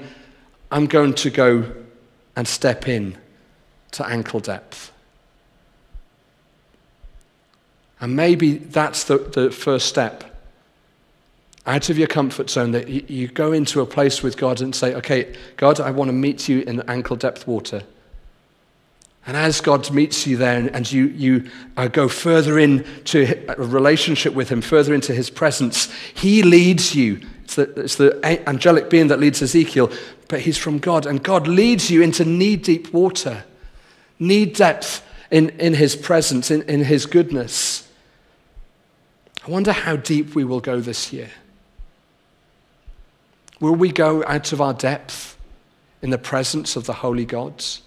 I'm 0.70 0.86
going 0.86 1.14
to 1.14 1.30
go 1.30 1.72
and 2.34 2.46
step 2.46 2.88
in 2.88 3.16
to 3.92 4.06
ankle 4.06 4.40
depth. 4.40 4.92
And 8.00 8.14
maybe 8.14 8.58
that's 8.58 9.04
the, 9.04 9.18
the 9.18 9.50
first 9.50 9.86
step 9.86 10.35
out 11.66 11.90
of 11.90 11.98
your 11.98 12.06
comfort 12.06 12.48
zone 12.48 12.70
that 12.72 12.88
you, 12.88 13.28
go 13.28 13.52
into 13.52 13.80
a 13.80 13.86
place 13.86 14.22
with 14.22 14.36
God 14.36 14.60
and 14.60 14.74
say, 14.74 14.94
okay, 14.94 15.34
God, 15.56 15.80
I 15.80 15.90
want 15.90 16.08
to 16.08 16.12
meet 16.12 16.48
you 16.48 16.60
in 16.60 16.80
ankle 16.88 17.16
depth 17.16 17.46
water. 17.46 17.82
And 19.26 19.36
as 19.36 19.60
God 19.60 19.90
meets 19.90 20.26
you 20.26 20.36
there 20.36 20.70
and 20.72 20.90
you, 20.90 21.06
you 21.06 21.50
uh, 21.76 21.88
go 21.88 22.08
further 22.08 22.58
into 22.60 23.44
a 23.48 23.60
relationship 23.60 24.34
with 24.34 24.48
Him, 24.48 24.60
further 24.60 24.94
into 24.94 25.12
His 25.12 25.30
presence, 25.30 25.92
He 26.14 26.44
leads 26.44 26.94
you. 26.94 27.20
It's 27.42 27.56
the, 27.56 27.80
it's 27.80 27.96
the 27.96 28.20
angelic 28.48 28.88
being 28.88 29.08
that 29.08 29.18
leads 29.18 29.42
Ezekiel, 29.42 29.90
but 30.28 30.40
He's 30.40 30.58
from 30.58 30.78
God. 30.78 31.06
And 31.06 31.22
God 31.22 31.48
leads 31.48 31.90
you 31.90 32.02
into 32.02 32.24
knee 32.24 32.54
deep 32.54 32.92
water 32.92 33.44
knee 34.18 34.46
depth 34.46 35.04
in, 35.30 35.50
in 35.50 35.74
His 35.74 35.96
presence, 35.96 36.50
in, 36.50 36.62
in 36.62 36.84
His 36.84 37.06
goodness. 37.06 37.88
I 39.46 39.50
wonder 39.50 39.72
how 39.72 39.96
deep 39.96 40.34
we 40.34 40.44
will 40.44 40.60
go 40.60 40.80
this 40.80 41.12
year. 41.12 41.30
Will 43.60 43.74
we 43.74 43.90
go 43.90 44.24
out 44.26 44.52
of 44.52 44.60
our 44.60 44.74
depth 44.74 45.38
in 46.02 46.10
the 46.10 46.18
presence 46.18 46.76
of 46.76 46.86
the 46.86 46.92
holy 46.92 47.24
gods? 47.24 47.82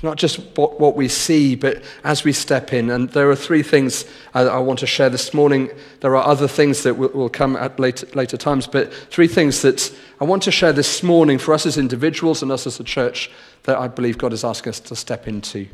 It's 0.00 0.02
not 0.02 0.16
just 0.16 0.38
what, 0.56 0.80
what 0.80 0.96
we 0.96 1.08
see, 1.08 1.54
but 1.54 1.82
as 2.04 2.24
we 2.24 2.32
step 2.32 2.72
in. 2.72 2.88
And 2.88 3.10
there 3.10 3.28
are 3.28 3.36
three 3.36 3.62
things 3.62 4.06
I, 4.32 4.44
I 4.44 4.58
want 4.58 4.78
to 4.78 4.86
share 4.86 5.10
this 5.10 5.34
morning. 5.34 5.68
There 6.00 6.16
are 6.16 6.26
other 6.26 6.48
things 6.48 6.84
that 6.84 6.96
will, 6.96 7.10
will 7.10 7.28
come 7.28 7.54
at 7.54 7.78
later, 7.78 8.06
later 8.14 8.38
times, 8.38 8.66
but 8.66 8.94
three 8.94 9.28
things 9.28 9.60
that 9.60 9.94
I 10.18 10.24
want 10.24 10.42
to 10.44 10.50
share 10.50 10.72
this 10.72 11.02
morning 11.02 11.36
for 11.36 11.52
us 11.52 11.66
as 11.66 11.76
individuals 11.76 12.42
and 12.42 12.50
us 12.50 12.66
as 12.66 12.80
a 12.80 12.84
church 12.84 13.30
that 13.64 13.76
I 13.76 13.88
believe 13.88 14.16
God 14.16 14.32
is 14.32 14.42
asking 14.42 14.70
us 14.70 14.80
to 14.80 14.96
step 14.96 15.28
into. 15.28 15.68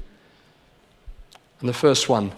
And 1.60 1.68
the 1.68 1.72
first 1.72 2.08
one 2.08 2.32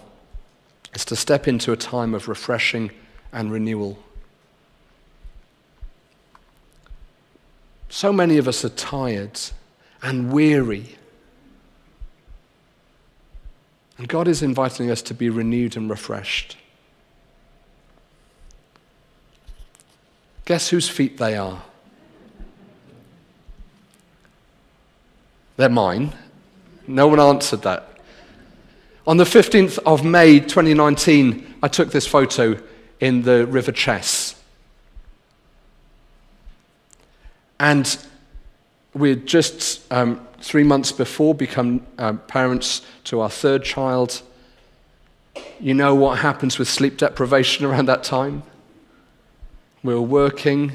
is 0.93 1.03
to 1.05 1.15
step 1.15 1.47
into 1.47 1.71
a 1.71 1.77
time 1.77 2.13
of 2.13 2.27
refreshing 2.27 2.91
and 3.33 3.51
renewal. 3.51 3.97
So 7.89 8.13
many 8.13 8.37
of 8.37 8.47
us 8.47 8.63
are 8.63 8.69
tired 8.69 9.39
and 10.01 10.31
weary. 10.31 10.95
And 13.97 14.07
God 14.07 14.27
is 14.27 14.41
inviting 14.41 14.89
us 14.89 15.01
to 15.03 15.13
be 15.13 15.29
renewed 15.29 15.75
and 15.75 15.89
refreshed. 15.89 16.55
Guess 20.45 20.69
whose 20.69 20.87
feet 20.87 21.17
they 21.17 21.35
are? 21.35 21.61
They're 25.57 25.69
mine. 25.69 26.13
No 26.87 27.07
one 27.07 27.19
answered 27.19 27.63
that. 27.63 27.99
On 29.05 29.17
the 29.17 29.25
15th 29.25 29.77
of 29.85 30.05
May 30.05 30.39
2019, 30.39 31.55
I 31.61 31.67
took 31.67 31.91
this 31.91 32.07
photo 32.07 32.59
in 32.99 33.23
the 33.23 33.45
River 33.45 33.71
Chess. 33.71 34.18
And 37.59 37.97
we'd 38.93 39.25
just 39.25 39.91
um, 39.91 40.25
three 40.41 40.63
months 40.63 40.91
before 40.91 41.35
become 41.35 41.85
um, 41.97 42.19
parents 42.19 42.81
to 43.05 43.21
our 43.21 43.29
third 43.29 43.63
child. 43.63 44.21
You 45.59 45.73
know 45.73 45.95
what 45.95 46.19
happens 46.19 46.57
with 46.57 46.69
sleep 46.69 46.97
deprivation 46.97 47.65
around 47.67 47.87
that 47.87 48.03
time? 48.03 48.43
We 49.83 49.93
were 49.93 50.01
working, 50.01 50.73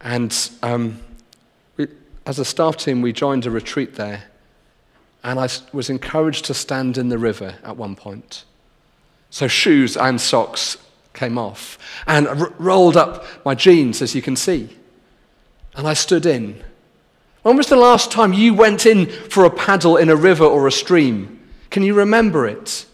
and 0.00 0.36
um, 0.62 1.00
as 2.26 2.38
a 2.40 2.44
staff 2.44 2.76
team, 2.76 3.00
we 3.00 3.12
joined 3.12 3.46
a 3.46 3.50
retreat 3.50 3.94
there, 3.94 4.24
and 5.22 5.38
I 5.38 5.48
was 5.72 5.88
encouraged 5.88 6.46
to 6.46 6.54
stand 6.54 6.98
in 6.98 7.10
the 7.10 7.18
river 7.18 7.54
at 7.62 7.76
one 7.76 7.94
point. 7.94 8.44
So 9.30 9.46
shoes 9.46 9.96
and 9.96 10.20
socks 10.20 10.76
came 11.14 11.38
off, 11.38 11.78
and 12.08 12.26
r- 12.26 12.52
rolled 12.58 12.96
up 12.96 13.24
my 13.44 13.54
jeans, 13.54 14.02
as 14.02 14.16
you 14.16 14.22
can 14.22 14.34
see, 14.34 14.68
and 15.74 15.86
I 15.86 15.94
stood 15.94 16.26
in. 16.26 16.62
When 17.42 17.56
was 17.56 17.66
the 17.66 17.76
last 17.76 18.10
time 18.10 18.32
you 18.32 18.54
went 18.54 18.86
in 18.86 19.06
for 19.06 19.44
a 19.44 19.50
paddle 19.50 19.96
in 19.96 20.08
a 20.08 20.16
river 20.16 20.44
or 20.44 20.66
a 20.66 20.72
stream? 20.72 21.40
Can 21.70 21.82
you 21.82 21.94
remember 21.94 22.46
it? 22.46 22.86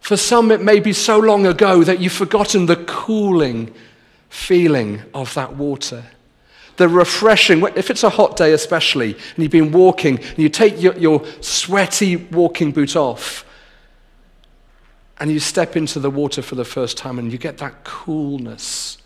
For 0.00 0.16
some, 0.16 0.50
it 0.50 0.62
may 0.62 0.80
be 0.80 0.92
so 0.92 1.18
long 1.18 1.46
ago 1.46 1.82
that 1.84 2.00
you've 2.00 2.12
forgotten 2.12 2.66
the 2.66 2.76
cooling 2.76 3.74
feeling 4.28 5.02
of 5.14 5.34
that 5.34 5.56
water 5.56 6.04
the 6.80 6.88
refreshing, 6.88 7.62
if 7.76 7.90
it's 7.90 8.04
a 8.04 8.08
hot 8.08 8.38
day 8.38 8.54
especially, 8.54 9.12
and 9.12 9.42
you've 9.42 9.52
been 9.52 9.70
walking, 9.70 10.18
and 10.18 10.38
you 10.38 10.48
take 10.48 10.80
your, 10.80 10.96
your 10.96 11.22
sweaty 11.42 12.16
walking 12.16 12.72
boot 12.72 12.96
off, 12.96 13.44
and 15.18 15.30
you 15.30 15.38
step 15.38 15.76
into 15.76 16.00
the 16.00 16.08
water 16.08 16.40
for 16.40 16.54
the 16.54 16.64
first 16.64 16.96
time, 16.96 17.18
and 17.18 17.30
you 17.30 17.36
get 17.36 17.58
that 17.58 17.84
coolness 17.84 18.96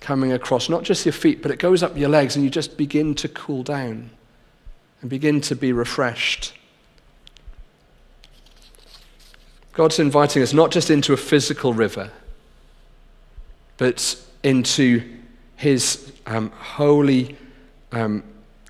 coming 0.00 0.32
across 0.32 0.68
not 0.68 0.82
just 0.82 1.04
your 1.04 1.12
feet, 1.12 1.42
but 1.42 1.50
it 1.50 1.58
goes 1.58 1.82
up 1.82 1.96
your 1.96 2.08
legs, 2.08 2.34
and 2.34 2.44
you 2.44 2.50
just 2.50 2.76
begin 2.76 3.14
to 3.16 3.28
cool 3.28 3.62
down 3.62 4.10
and 5.00 5.10
begin 5.10 5.40
to 5.42 5.54
be 5.54 5.72
refreshed. 5.72 6.54
God's 9.72 9.98
inviting 9.98 10.42
us 10.42 10.52
not 10.52 10.70
just 10.70 10.90
into 10.90 11.12
a 11.12 11.16
physical 11.16 11.72
river, 11.72 12.10
but 13.78 14.16
into 14.42 15.02
his 15.56 16.12
um, 16.26 16.50
holy, 16.50 17.36
um, 17.92 18.22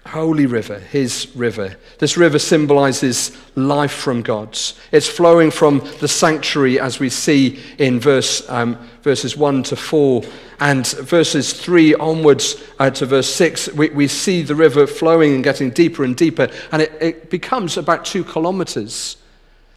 holy 0.06 0.46
river, 0.46 0.78
his 0.78 1.28
river. 1.34 1.76
This 1.98 2.16
river 2.16 2.38
symbolizes 2.38 3.36
life 3.54 3.92
from 3.92 4.22
God. 4.22 4.58
It's 4.92 5.08
flowing 5.08 5.50
from 5.50 5.80
the 6.00 6.08
sanctuary, 6.08 6.80
as 6.80 6.98
we 6.98 7.10
see 7.10 7.60
in 7.78 8.00
verse, 8.00 8.48
um, 8.48 8.76
verses 9.02 9.36
1 9.36 9.62
to 9.64 9.76
4. 9.76 10.22
And 10.60 10.86
verses 10.86 11.52
3 11.52 11.94
onwards 11.94 12.62
uh, 12.78 12.90
to 12.90 13.06
verse 13.06 13.32
6, 13.32 13.72
we, 13.74 13.90
we 13.90 14.08
see 14.08 14.42
the 14.42 14.54
river 14.54 14.86
flowing 14.86 15.34
and 15.34 15.44
getting 15.44 15.70
deeper 15.70 16.04
and 16.04 16.16
deeper. 16.16 16.48
And 16.72 16.82
it, 16.82 16.92
it 17.00 17.30
becomes 17.30 17.76
about 17.76 18.04
two 18.04 18.24
kilometers. 18.24 19.16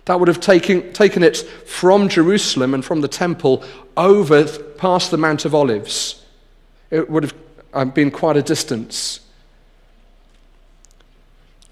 That 0.05 0.19
would 0.19 0.27
have 0.27 0.41
taken, 0.41 0.91
taken 0.93 1.23
it 1.23 1.37
from 1.37 2.09
Jerusalem 2.09 2.73
and 2.73 2.83
from 2.83 3.01
the 3.01 3.07
temple 3.07 3.63
over 3.95 4.45
past 4.45 5.11
the 5.11 5.17
Mount 5.17 5.45
of 5.45 5.55
Olives 5.55 6.23
it 6.93 7.09
would 7.09 7.23
have 7.23 7.33
um, 7.73 7.89
been 7.89 8.11
quite 8.11 8.37
a 8.37 8.43
distance. 8.43 9.19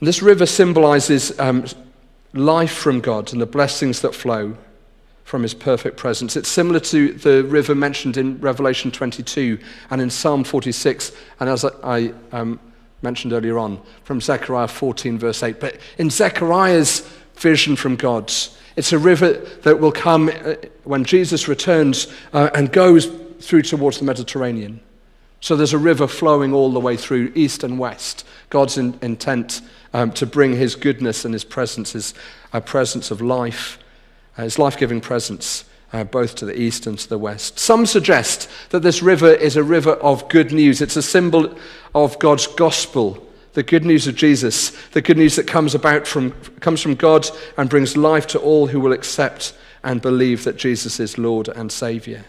This 0.02 0.24
river 0.24 0.48
symbolizes 0.48 1.40
um, 1.40 1.66
life 2.34 2.74
from 2.74 3.02
God 3.02 3.32
and 3.32 3.42
the 3.42 3.46
blessings 3.46 4.02
that 4.02 4.16
flow 4.16 4.58
from 5.26 5.44
his 5.44 5.54
perfect 5.54 5.96
presence. 5.96 6.36
It's 6.36 6.50
similar 6.50 6.80
to 6.80 7.14
the 7.14 7.44
river 7.44 7.76
mentioned 7.76 8.18
in 8.18 8.40
Revelation 8.40 8.90
22 8.90 9.60
and 9.92 10.02
in 10.02 10.10
Psalm 10.10 10.44
46, 10.44 11.12
and 11.40 11.50
as 11.50 11.64
I 11.84 12.14
um, 12.32 12.60
mentioned 13.04 13.32
earlier 13.32 13.60
on, 13.60 13.80
from 14.04 14.20
Zechariah 14.20 14.68
14, 14.68 15.20
verse 15.20 15.44
8. 15.44 15.60
But 15.60 15.78
in 16.00 16.10
Zechariah's 16.10 17.02
vision 17.36 17.76
from 17.76 17.96
God, 17.96 18.34
it's 18.76 18.94
a 18.94 18.98
river 18.98 19.34
that 19.62 19.80
will 19.80 19.92
come 19.92 20.30
uh, 20.30 20.56
when 20.84 21.06
Jesus 21.06 21.48
returns 21.48 22.08
uh, 22.34 22.50
and 22.56 22.72
goes 22.72 23.06
through 23.40 23.62
towards 23.62 24.00
the 24.00 24.06
Mediterranean. 24.06 24.82
So 25.42 25.56
there's 25.56 25.74
a 25.74 25.78
river 25.78 26.08
flowing 26.08 26.54
all 26.54 26.72
the 26.72 26.80
way 26.80 26.98
through 26.98 27.32
east 27.36 27.64
and 27.64 27.80
west. 27.80 28.26
God's 28.50 28.78
in, 28.78 28.98
intent 29.02 29.62
um, 29.94 30.12
to 30.14 30.26
bring 30.26 30.56
his 30.56 30.76
goodness 30.76 31.26
and 31.26 31.34
his 31.34 31.44
presence, 31.44 31.94
his 31.94 32.14
uh, 32.54 32.60
presence 32.60 33.12
of 33.12 33.22
life, 33.22 33.78
uh, 34.38 34.44
his 34.44 34.58
life 34.58 34.78
giving 34.78 35.02
presence, 35.02 35.66
uh, 35.94 36.04
both 36.04 36.36
to 36.36 36.46
the 36.46 36.60
east 36.60 36.88
and 36.88 36.98
to 37.00 37.10
the 37.10 37.18
west. 37.18 37.60
Some 37.60 37.86
suggest 37.86 38.50
that 38.70 38.82
this 38.82 39.02
river 39.02 39.32
is 39.32 39.58
a 39.58 39.64
river 39.64 39.94
of 39.94 40.28
good 40.30 40.52
news. 40.52 40.82
It's 40.82 40.96
a 40.96 41.02
symbol 41.02 41.58
of 41.94 42.18
God's 42.20 42.48
gospel, 42.48 43.28
the 43.54 43.64
good 43.64 43.84
news 43.84 44.08
of 44.08 44.16
Jesus, 44.16 44.70
the 44.92 45.02
good 45.02 45.18
news 45.18 45.36
that 45.36 45.48
comes 45.48 45.76
about 45.76 46.08
from, 46.08 46.32
comes 46.62 46.82
from 46.82 46.96
God 46.96 47.28
and 47.58 47.70
brings 47.70 47.98
life 47.98 48.28
to 48.28 48.40
all 48.40 48.68
who 48.68 48.80
will 48.80 48.94
accept 48.94 49.54
and 49.84 50.02
believe 50.02 50.44
that 50.44 50.58
Jesus 50.58 51.00
is 51.00 51.18
Lord 51.18 51.50
and 51.50 51.72
Savior. 51.72 52.26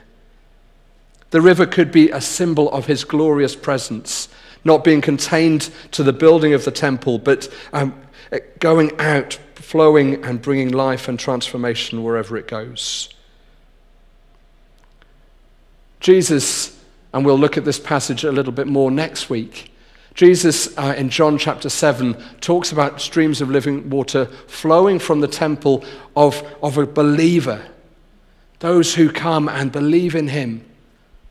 The 1.31 1.41
river 1.41 1.65
could 1.65 1.93
be 1.93 2.11
a 2.11 2.21
symbol 2.21 2.71
of 2.73 2.87
his 2.87 3.05
glorious 3.05 3.57
presence, 3.57 4.29
not 4.65 4.85
being 4.85 5.01
contained 5.01 5.71
to 5.93 6.03
the 6.03 6.13
building 6.13 6.55
of 6.55 6.65
the 6.65 6.71
temple, 6.71 7.19
but 7.19 7.53
um, 7.73 7.95
going 8.59 8.99
out, 9.01 9.35
flowing, 9.55 10.25
and 10.25 10.41
bringing 10.41 10.71
life 10.71 11.09
and 11.09 11.19
transformation 11.19 12.03
wherever 12.03 12.37
it 12.37 12.47
goes. 12.47 13.13
Jesus, 16.01 16.79
and 17.13 17.25
we'll 17.25 17.39
look 17.39 17.57
at 17.57 17.65
this 17.65 17.79
passage 17.79 18.25
a 18.25 18.33
little 18.33 18.53
bit 18.53 18.67
more 18.67 18.91
next 18.91 19.31
week. 19.31 19.73
Jesus, 20.15 20.77
uh, 20.77 20.95
in 20.97 21.09
John 21.09 21.39
chapter 21.39 21.69
7, 21.69 22.15
talks 22.41 22.71
about 22.71 23.01
streams 23.01 23.41
of 23.41 23.51
living 23.51 23.89
water 23.89 24.27
flowing 24.47 24.99
from 24.99 25.21
the 25.21 25.29
temple 25.29 25.85
of, 26.17 26.43
of 26.63 26.77
a 26.77 26.87
believer, 26.87 27.65
those 28.59 28.95
who 28.95 29.11
come 29.11 29.49
and 29.49 29.73
believe 29.73 30.15
in 30.15 30.29
him 30.29 30.65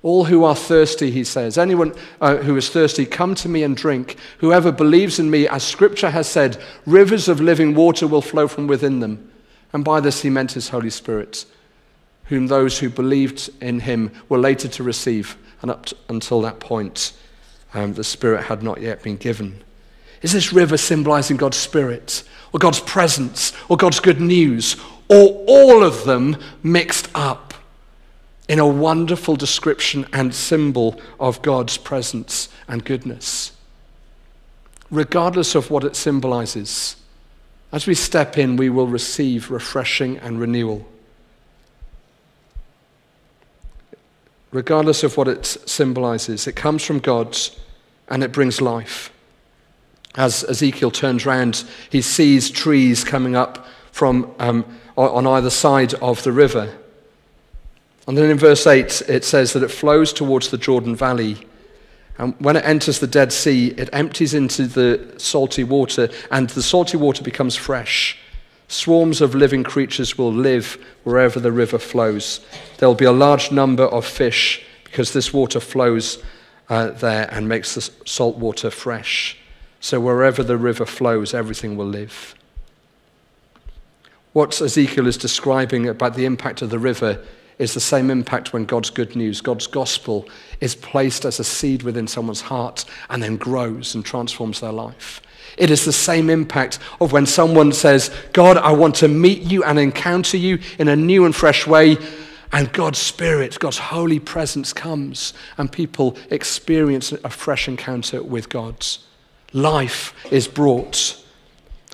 all 0.04 0.26
who 0.26 0.44
are 0.44 0.56
thirsty, 0.56 1.12
he 1.12 1.24
says, 1.24 1.58
anyone 1.58 1.94
uh, 2.20 2.38
who 2.38 2.58
is 2.58 2.70
thirsty, 2.70 3.06
come 3.06 3.36
to 3.36 3.48
me 3.48 3.62
and 3.62 3.78
drink. 3.78 4.18
Whoever 4.40 4.72
believes 4.72 5.20
in 5.20 5.30
me, 5.30 5.48
as 5.48 5.64
scripture 5.64 6.10
has 6.10 6.28
said, 6.28 6.58
rivers 6.88 7.28
of 7.28 7.40
living 7.40 7.76
water 7.76 8.08
will 8.08 8.24
flow 8.24 8.48
from 8.48 8.66
within 8.66 9.00
them. 9.00 9.32
And 9.74 9.86
by 9.86 10.00
this 10.00 10.24
he 10.24 10.30
meant 10.30 10.54
his 10.54 10.70
Holy 10.70 10.90
Spirit, 10.90 11.46
whom 12.26 12.48
those 12.48 12.80
who 12.80 12.90
believed 12.90 13.50
in 13.62 13.82
him 13.82 14.12
were 14.28 14.40
later 14.40 14.68
to 14.70 14.84
receive. 14.84 15.38
And 15.62 15.70
up 15.70 15.86
to, 15.88 15.96
until 16.10 16.42
that 16.42 16.60
point, 16.60 17.14
um, 17.76 17.94
the 17.94 18.04
Spirit 18.04 18.46
had 18.46 18.64
not 18.64 18.82
yet 18.82 19.04
been 19.04 19.18
given. 19.18 19.64
Is 20.24 20.34
this 20.34 20.52
river 20.52 20.78
symbolizing 20.78 21.38
God's 21.38 21.58
Spirit, 21.58 22.24
or 22.52 22.60
God's 22.60 22.80
presence, 22.80 23.54
or 23.70 23.78
God's 23.78 24.00
good 24.00 24.20
news, 24.20 24.78
or 25.10 25.44
all 25.48 25.84
of 25.84 26.06
them 26.06 26.38
mixed 26.64 27.08
up? 27.14 27.51
In 28.52 28.60
a 28.60 28.68
wonderful 28.68 29.38
description 29.38 30.06
and 30.12 30.36
symbol 30.36 31.00
of 31.22 31.42
God's 31.42 31.78
presence 31.78 32.50
and 32.68 32.84
goodness. 32.84 33.54
Regardless 34.90 35.56
of 35.56 35.72
what 35.72 35.86
it 35.86 35.96
symbolizes, 35.96 36.98
as 37.72 37.88
we 37.88 37.96
step 37.96 38.38
in, 38.38 38.58
we 38.58 38.70
will 38.70 38.88
receive 38.88 39.50
refreshing 39.52 40.18
and 40.18 40.38
renewal. 40.38 40.86
Regardless 44.52 45.02
of 45.04 45.16
what 45.16 45.30
it 45.30 45.46
symbolizes, 45.46 46.46
it 46.46 46.58
comes 46.58 46.84
from 46.84 47.00
God 47.00 47.38
and 48.10 48.22
it 48.22 48.34
brings 48.34 48.60
life. 48.60 49.14
As 50.16 50.44
Ezekiel 50.44 50.92
turns 50.92 51.26
round, 51.26 51.64
he 51.90 52.02
sees 52.02 52.52
trees 52.52 53.06
coming 53.06 53.34
up 53.34 53.66
from 53.94 54.30
um, 54.40 54.66
on 54.98 55.26
either 55.26 55.50
side 55.50 55.94
of 55.94 56.22
the 56.24 56.34
river. 56.34 56.78
And 58.12 58.18
then 58.18 58.30
in 58.30 58.38
verse 58.38 58.68
8, 58.68 59.04
it 59.08 59.24
says 59.24 59.54
that 59.54 59.64
it 59.64 59.72
flows 59.72 60.12
towards 60.12 60.50
the 60.50 60.58
Jordan 60.58 60.98
Valley. 60.98 61.48
And 62.18 62.36
when 62.40 62.58
it 62.58 62.66
enters 62.66 63.00
the 63.00 63.08
Dead 63.08 63.32
Sea, 63.32 63.68
it 63.78 63.88
empties 63.94 64.34
into 64.34 64.68
the 64.68 65.14
salty 65.16 65.64
water, 65.64 66.10
and 66.30 66.50
the 66.50 66.62
salty 66.62 66.98
water 66.98 67.24
becomes 67.24 67.56
fresh. 67.56 68.18
Swarms 68.68 69.22
of 69.22 69.34
living 69.34 69.64
creatures 69.64 70.18
will 70.18 70.34
live 70.34 70.78
wherever 71.06 71.40
the 71.40 71.54
river 71.54 71.80
flows. 71.80 72.42
There 72.80 72.90
will 72.90 72.96
be 72.96 73.06
a 73.06 73.14
large 73.14 73.50
number 73.50 73.86
of 73.86 74.06
fish 74.06 74.62
because 74.84 75.14
this 75.14 75.32
water 75.32 75.62
flows 75.62 76.22
uh, 76.68 76.88
there 76.88 77.30
and 77.32 77.48
makes 77.48 77.76
the 77.76 77.90
salt 78.06 78.36
water 78.36 78.70
fresh. 78.70 79.38
So 79.80 80.02
wherever 80.02 80.44
the 80.44 80.58
river 80.58 80.86
flows, 80.86 81.34
everything 81.34 81.78
will 81.78 81.88
live. 81.88 82.36
What 84.34 84.60
Ezekiel 84.60 85.08
is 85.08 85.16
describing 85.16 85.88
about 85.88 86.16
the 86.16 86.26
impact 86.26 86.62
of 86.62 86.72
the 86.72 86.78
river 86.78 87.24
is 87.62 87.74
the 87.76 87.80
same 87.80 88.10
impact 88.10 88.54
when 88.54 88.66
God's 88.66 88.90
good 88.90 89.16
news, 89.16 89.40
God's 89.40 89.68
gospel, 89.68 90.28
is 90.62 90.76
placed 90.76 91.26
as 91.26 91.40
a 91.40 91.44
seed 91.44 91.84
within 91.84 92.08
someone's 92.08 92.42
heart 92.42 92.86
and 93.10 93.22
then 93.22 93.38
grows 93.38 93.94
and 93.94 94.04
transforms 94.04 94.60
their 94.60 94.72
life. 94.72 95.22
It 95.58 95.70
is 95.70 95.86
the 95.86 95.94
same 95.94 96.30
impact 96.30 96.80
of 97.00 97.12
when 97.12 97.26
someone 97.26 97.72
says, 97.72 98.10
God, 98.34 98.58
I 98.58 98.72
want 98.72 98.96
to 98.96 99.08
meet 99.08 99.44
you 99.44 99.64
and 99.64 99.78
encounter 99.78 100.38
you 100.38 100.60
in 100.80 100.88
a 100.88 100.96
new 100.96 101.26
and 101.26 101.36
fresh 101.36 101.68
way. 101.68 101.98
And 102.52 102.72
God's 102.74 103.00
Spirit, 103.00 103.60
God's 103.60 103.78
holy 103.78 104.20
presence 104.20 104.74
comes, 104.74 105.34
and 105.58 105.72
people 105.72 106.18
experience 106.32 107.12
a 107.12 107.30
fresh 107.30 107.68
encounter 107.68 108.24
with 108.24 108.50
God. 108.50 108.86
Life 109.54 110.16
is 110.32 110.48
brought. 110.48 111.24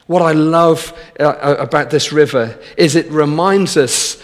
What 0.07 0.21
I 0.21 0.31
love 0.31 0.97
uh, 1.19 1.23
uh, 1.23 1.57
about 1.59 1.89
this 1.89 2.13
river 2.13 2.57
is 2.77 2.95
it 2.95 3.11
reminds 3.11 3.75
us 3.75 4.23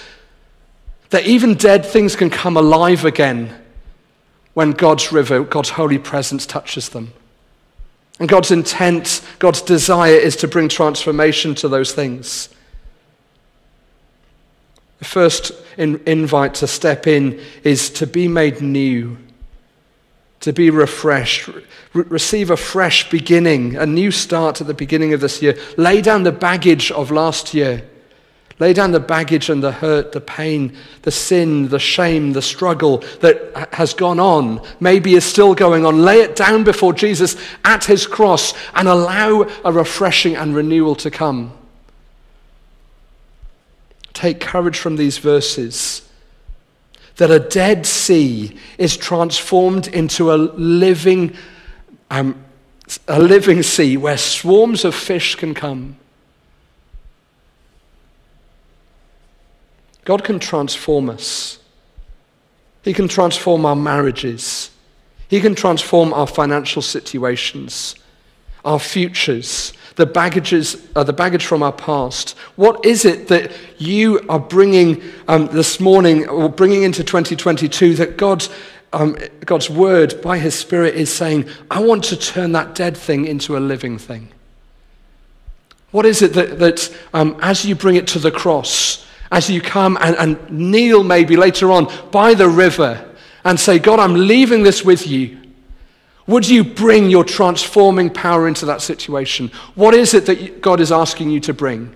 that 1.13 1.27
even 1.27 1.53
dead 1.53 1.85
things 1.85 2.15
can 2.15 2.31
come 2.31 2.57
alive 2.57 3.05
again 3.05 3.53
when 4.55 4.71
God's 4.71 5.11
river, 5.11 5.43
God's 5.43 5.69
holy 5.69 5.99
presence 5.99 6.47
touches 6.47 6.89
them. 6.89 7.13
And 8.19 8.27
God's 8.27 8.49
intent, 8.49 9.21
God's 9.37 9.61
desire 9.61 10.15
is 10.15 10.35
to 10.37 10.47
bring 10.47 10.69
transformation 10.69 11.53
to 11.53 11.67
those 11.67 11.93
things. 11.93 12.49
The 14.97 15.05
first 15.05 15.51
in, 15.77 16.01
invite 16.07 16.55
to 16.55 16.67
step 16.67 17.05
in 17.05 17.39
is 17.63 17.91
to 17.91 18.07
be 18.07 18.27
made 18.27 18.59
new, 18.59 19.15
to 20.39 20.51
be 20.51 20.71
refreshed, 20.71 21.47
re- 21.47 21.63
receive 21.93 22.49
a 22.49 22.57
fresh 22.57 23.07
beginning, 23.11 23.75
a 23.75 23.85
new 23.85 24.09
start 24.09 24.61
at 24.61 24.65
the 24.65 24.73
beginning 24.73 25.13
of 25.13 25.21
this 25.21 25.43
year. 25.43 25.59
Lay 25.77 26.01
down 26.01 26.23
the 26.23 26.31
baggage 26.31 26.89
of 26.89 27.11
last 27.11 27.53
year. 27.53 27.87
Lay 28.59 28.71
down 28.71 28.91
the 28.91 28.99
baggage 28.99 29.49
and 29.49 29.63
the 29.63 29.71
hurt, 29.71 30.11
the 30.11 30.21
pain, 30.21 30.75
the 31.01 31.11
sin, 31.11 31.69
the 31.69 31.79
shame, 31.79 32.33
the 32.33 32.41
struggle 32.41 32.99
that 33.21 33.67
has 33.73 33.93
gone 33.93 34.19
on, 34.19 34.61
maybe 34.79 35.15
is 35.15 35.25
still 35.25 35.55
going 35.55 35.85
on. 35.85 36.03
Lay 36.03 36.21
it 36.21 36.35
down 36.35 36.63
before 36.63 36.93
Jesus 36.93 37.35
at 37.65 37.83
his 37.85 38.05
cross 38.05 38.53
and 38.75 38.87
allow 38.87 39.47
a 39.65 39.71
refreshing 39.71 40.35
and 40.35 40.55
renewal 40.55 40.95
to 40.95 41.09
come. 41.09 41.51
Take 44.13 44.39
courage 44.39 44.77
from 44.77 44.95
these 44.95 45.17
verses 45.17 46.07
that 47.17 47.31
a 47.31 47.39
dead 47.39 47.85
sea 47.85 48.57
is 48.77 48.97
transformed 48.97 49.87
into 49.87 50.31
a 50.31 50.35
living, 50.35 51.35
um, 52.09 52.43
a 53.07 53.19
living 53.19 53.63
sea 53.63 53.97
where 53.97 54.17
swarms 54.17 54.85
of 54.85 54.93
fish 54.93 55.35
can 55.35 55.53
come. 55.53 55.97
God 60.05 60.23
can 60.23 60.39
transform 60.39 61.09
us. 61.09 61.59
He 62.83 62.93
can 62.93 63.07
transform 63.07 63.65
our 63.65 63.75
marriages. 63.75 64.71
He 65.29 65.39
can 65.39 65.55
transform 65.55 66.13
our 66.13 66.27
financial 66.27 66.81
situations, 66.81 67.95
our 68.65 68.79
futures, 68.79 69.73
the 69.95 70.05
baggages, 70.05 70.87
uh, 70.95 71.03
the 71.03 71.13
baggage 71.13 71.45
from 71.45 71.63
our 71.63 71.71
past. 71.71 72.31
What 72.55 72.85
is 72.85 73.05
it 73.05 73.29
that 73.29 73.51
you 73.77 74.19
are 74.27 74.39
bringing 74.39 75.01
um, 75.27 75.47
this 75.47 75.79
morning, 75.79 76.27
or 76.27 76.49
bringing 76.49 76.83
into 76.83 77.03
2022, 77.03 77.95
that 77.95 78.17
God, 78.17 78.45
um, 78.91 79.17
God's 79.45 79.69
word 79.69 80.21
by 80.21 80.37
His 80.37 80.55
Spirit 80.55 80.95
is 80.95 81.11
saying, 81.11 81.47
"I 81.71 81.79
want 81.79 82.03
to 82.05 82.17
turn 82.17 82.51
that 82.51 82.75
dead 82.75 82.97
thing 82.97 83.25
into 83.25 83.57
a 83.57 83.59
living 83.59 83.97
thing." 83.97 84.29
What 85.91 86.05
is 86.05 86.21
it 86.23 86.33
that, 86.33 86.59
that 86.59 86.95
um, 87.13 87.37
as 87.41 87.65
you 87.65 87.75
bring 87.75 87.95
it 87.95 88.07
to 88.07 88.19
the 88.19 88.31
cross? 88.31 89.05
As 89.33 89.49
you 89.49 89.59
come 89.59 89.97
and, 89.99 90.15
and 90.17 90.49
kneel 90.49 91.03
maybe 91.03 91.35
later 91.35 91.71
on 91.71 91.91
by 92.11 92.33
the 92.33 92.47
river 92.47 93.03
and 93.43 93.59
say, 93.59 93.79
God, 93.79 93.99
I'm 93.99 94.13
leaving 94.13 94.63
this 94.63 94.85
with 94.85 95.07
you. 95.07 95.39
Would 96.27 96.47
you 96.47 96.63
bring 96.63 97.09
your 97.09 97.25
transforming 97.25 98.09
power 98.09 98.47
into 98.47 98.65
that 98.67 98.81
situation? 98.81 99.51
What 99.75 99.93
is 99.93 100.13
it 100.13 100.25
that 100.27 100.61
God 100.61 100.79
is 100.79 100.91
asking 100.91 101.31
you 101.31 101.39
to 101.41 101.53
bring? 101.53 101.93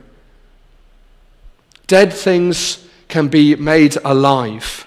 Dead 1.86 2.12
things 2.12 2.86
can 3.08 3.30
be 3.30 3.56
made 3.56 3.96
alive 4.04 4.86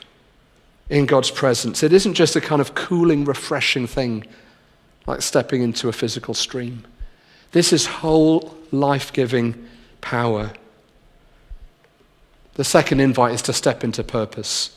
in 0.90 1.06
God's 1.06 1.30
presence. 1.30 1.82
It 1.82 1.92
isn't 1.92 2.14
just 2.14 2.36
a 2.36 2.40
kind 2.40 2.60
of 2.60 2.74
cooling, 2.74 3.24
refreshing 3.24 3.86
thing 3.86 4.26
like 5.06 5.22
stepping 5.22 5.62
into 5.62 5.88
a 5.88 5.92
physical 5.92 6.34
stream. 6.34 6.84
This 7.52 7.72
is 7.72 7.86
whole 7.86 8.54
life 8.70 9.12
giving 9.12 9.66
power. 10.00 10.52
The 12.60 12.64
second 12.64 13.00
invite 13.00 13.32
is 13.32 13.40
to 13.44 13.54
step 13.54 13.84
into 13.84 14.04
purpose. 14.04 14.76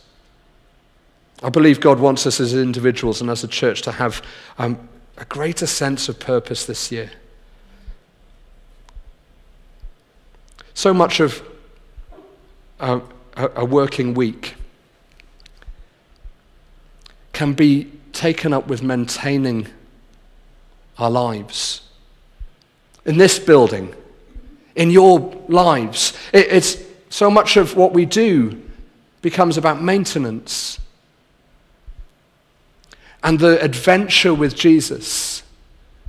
I 1.44 1.50
believe 1.50 1.82
God 1.82 2.00
wants 2.00 2.26
us 2.26 2.40
as 2.40 2.54
individuals 2.54 3.20
and 3.20 3.30
as 3.30 3.44
a 3.44 3.48
church 3.50 3.82
to 3.82 3.92
have 3.92 4.22
um, 4.58 4.88
a 5.18 5.26
greater 5.26 5.68
sense 5.68 6.08
of 6.08 6.18
purpose 6.18 6.66
this 6.66 6.94
year. 6.94 7.12
So 10.74 10.94
much 10.94 11.20
of 11.20 11.44
a, 12.80 13.02
a 13.36 13.66
working 13.66 14.14
week 14.14 14.56
can 17.34 17.52
be 17.52 17.92
taken 18.14 18.54
up 18.54 18.68
with 18.68 18.82
maintaining 18.82 19.68
our 20.98 21.12
lives. 21.12 21.82
In 23.04 23.18
this 23.18 23.40
building, 23.40 23.94
in 24.74 24.90
your 24.90 25.36
lives, 25.50 26.14
it, 26.32 26.48
it's 26.50 26.93
so 27.14 27.30
much 27.30 27.58
of 27.58 27.76
what 27.76 27.94
we 27.94 28.06
do 28.06 28.60
becomes 29.22 29.56
about 29.56 29.80
maintenance. 29.80 30.80
And 33.22 33.38
the 33.38 33.64
adventure 33.64 34.34
with 34.34 34.56
Jesus 34.56 35.44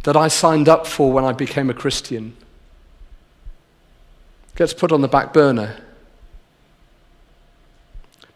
that 0.04 0.16
I 0.16 0.28
signed 0.28 0.66
up 0.66 0.86
for 0.86 1.12
when 1.12 1.22
I 1.22 1.32
became 1.32 1.68
a 1.68 1.74
Christian 1.74 2.34
gets 4.56 4.72
put 4.72 4.92
on 4.92 5.02
the 5.02 5.08
back 5.08 5.34
burner. 5.34 5.76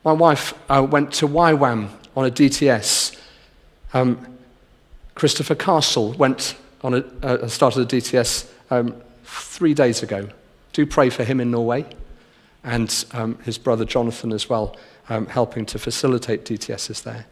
My 0.05 0.13
wife 0.13 0.53
uh, 0.69 0.87
went 0.89 1.15
to 1.15 1.27
YWAM 1.27 1.89
on 2.15 2.27
a 2.27 2.31
DTS. 2.31 3.19
Um, 3.95 4.39
Christopher 5.15 5.55
Castle 5.55 6.13
went 6.13 6.55
on 6.83 6.93
a, 6.93 7.05
uh, 7.23 7.49
started 7.49 7.91
a 7.91 7.97
DTS 7.97 8.47
um, 8.71 8.95
three 9.25 9.73
days 9.73 10.03
ago. 10.03 10.29
Do 10.75 10.85
pray 10.85 11.09
for 11.09 11.25
him 11.25 11.41
in 11.41 11.51
Norway 11.51 11.87
and 12.69 13.05
um, 13.13 13.39
his 13.45 13.57
brother 13.57 13.87
Jonathan 13.87 14.31
as 14.31 14.49
well, 14.49 14.77
um, 15.09 15.27
helping 15.27 15.65
to 15.67 15.79
facilitate 15.79 16.45
DTSs 16.45 17.03
there. 17.03 17.25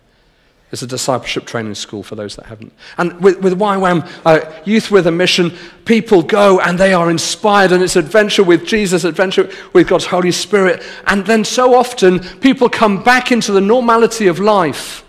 It's 0.72 0.82
a 0.82 0.86
discipleship 0.86 1.44
training 1.44 1.74
school 1.74 2.02
for 2.02 2.16
those 2.16 2.34
that 2.36 2.46
haven't. 2.46 2.72
And 2.98 3.20
with, 3.20 3.40
with 3.40 3.58
YWAM, 3.58 4.08
uh, 4.24 4.50
Youth 4.64 4.90
with 4.90 5.06
a 5.06 5.12
Mission, 5.12 5.52
people 5.84 6.22
go 6.22 6.58
and 6.60 6.78
they 6.78 6.92
are 6.92 7.10
inspired, 7.10 7.70
and 7.70 7.82
it's 7.84 7.96
adventure 7.96 8.42
with 8.42 8.66
Jesus, 8.66 9.04
adventure 9.04 9.48
with 9.74 9.88
God's 9.88 10.06
Holy 10.06 10.32
Spirit. 10.32 10.82
And 11.06 11.24
then 11.26 11.44
so 11.44 11.74
often, 11.74 12.20
people 12.40 12.68
come 12.68 13.04
back 13.04 13.30
into 13.30 13.52
the 13.52 13.60
normality 13.60 14.26
of 14.26 14.40
life. 14.40 15.04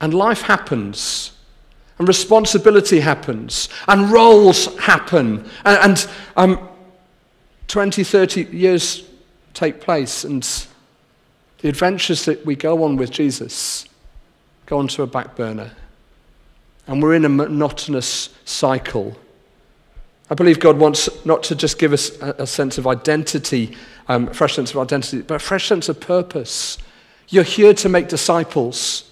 And 0.00 0.14
life 0.14 0.42
happens, 0.42 1.32
and 1.98 2.08
responsibility 2.08 3.00
happens, 3.00 3.68
and 3.86 4.10
roles 4.10 4.74
happen. 4.78 5.50
And, 5.66 5.78
and 5.78 6.10
um, 6.36 6.69
20, 7.70 8.02
30 8.02 8.42
years 8.46 9.04
take 9.54 9.80
place, 9.80 10.24
and 10.24 10.66
the 11.60 11.68
adventures 11.68 12.24
that 12.24 12.44
we 12.44 12.56
go 12.56 12.82
on 12.82 12.96
with 12.96 13.12
Jesus 13.12 13.86
go 14.66 14.78
onto 14.78 15.04
a 15.04 15.06
back 15.06 15.36
burner. 15.36 15.70
And 16.88 17.00
we're 17.00 17.14
in 17.14 17.24
a 17.24 17.28
monotonous 17.28 18.30
cycle. 18.44 19.16
I 20.30 20.34
believe 20.34 20.58
God 20.58 20.78
wants 20.78 21.08
not 21.24 21.44
to 21.44 21.54
just 21.54 21.78
give 21.78 21.92
us 21.92 22.20
a, 22.20 22.34
a 22.38 22.46
sense 22.46 22.76
of 22.76 22.88
identity, 22.88 23.76
um, 24.08 24.26
a 24.26 24.34
fresh 24.34 24.56
sense 24.56 24.72
of 24.72 24.78
identity, 24.78 25.22
but 25.22 25.34
a 25.34 25.38
fresh 25.38 25.68
sense 25.68 25.88
of 25.88 26.00
purpose. 26.00 26.76
You're 27.28 27.44
here 27.44 27.74
to 27.74 27.88
make 27.88 28.08
disciples. 28.08 29.08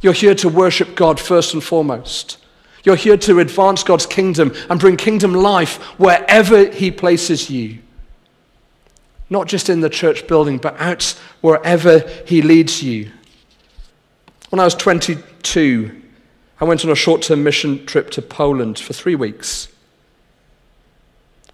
You're 0.00 0.14
here 0.14 0.34
to 0.36 0.48
worship 0.48 0.94
God 0.94 1.20
first 1.20 1.52
and 1.52 1.62
foremost. 1.62 2.38
You're 2.84 2.96
here 2.96 3.16
to 3.16 3.38
advance 3.38 3.84
God's 3.84 4.06
kingdom 4.06 4.52
and 4.68 4.80
bring 4.80 4.96
kingdom 4.96 5.34
life 5.34 5.76
wherever 5.98 6.68
He 6.70 6.90
places 6.90 7.48
you. 7.48 7.78
Not 9.30 9.46
just 9.46 9.70
in 9.70 9.80
the 9.80 9.90
church 9.90 10.26
building, 10.26 10.58
but 10.58 10.78
out 10.80 11.18
wherever 11.40 12.00
He 12.26 12.42
leads 12.42 12.82
you. 12.82 13.10
When 14.50 14.60
I 14.60 14.64
was 14.64 14.74
22, 14.74 16.02
I 16.60 16.64
went 16.64 16.84
on 16.84 16.90
a 16.90 16.96
short 16.96 17.22
term 17.22 17.42
mission 17.42 17.86
trip 17.86 18.10
to 18.10 18.22
Poland 18.22 18.78
for 18.78 18.92
three 18.92 19.14
weeks. 19.14 19.68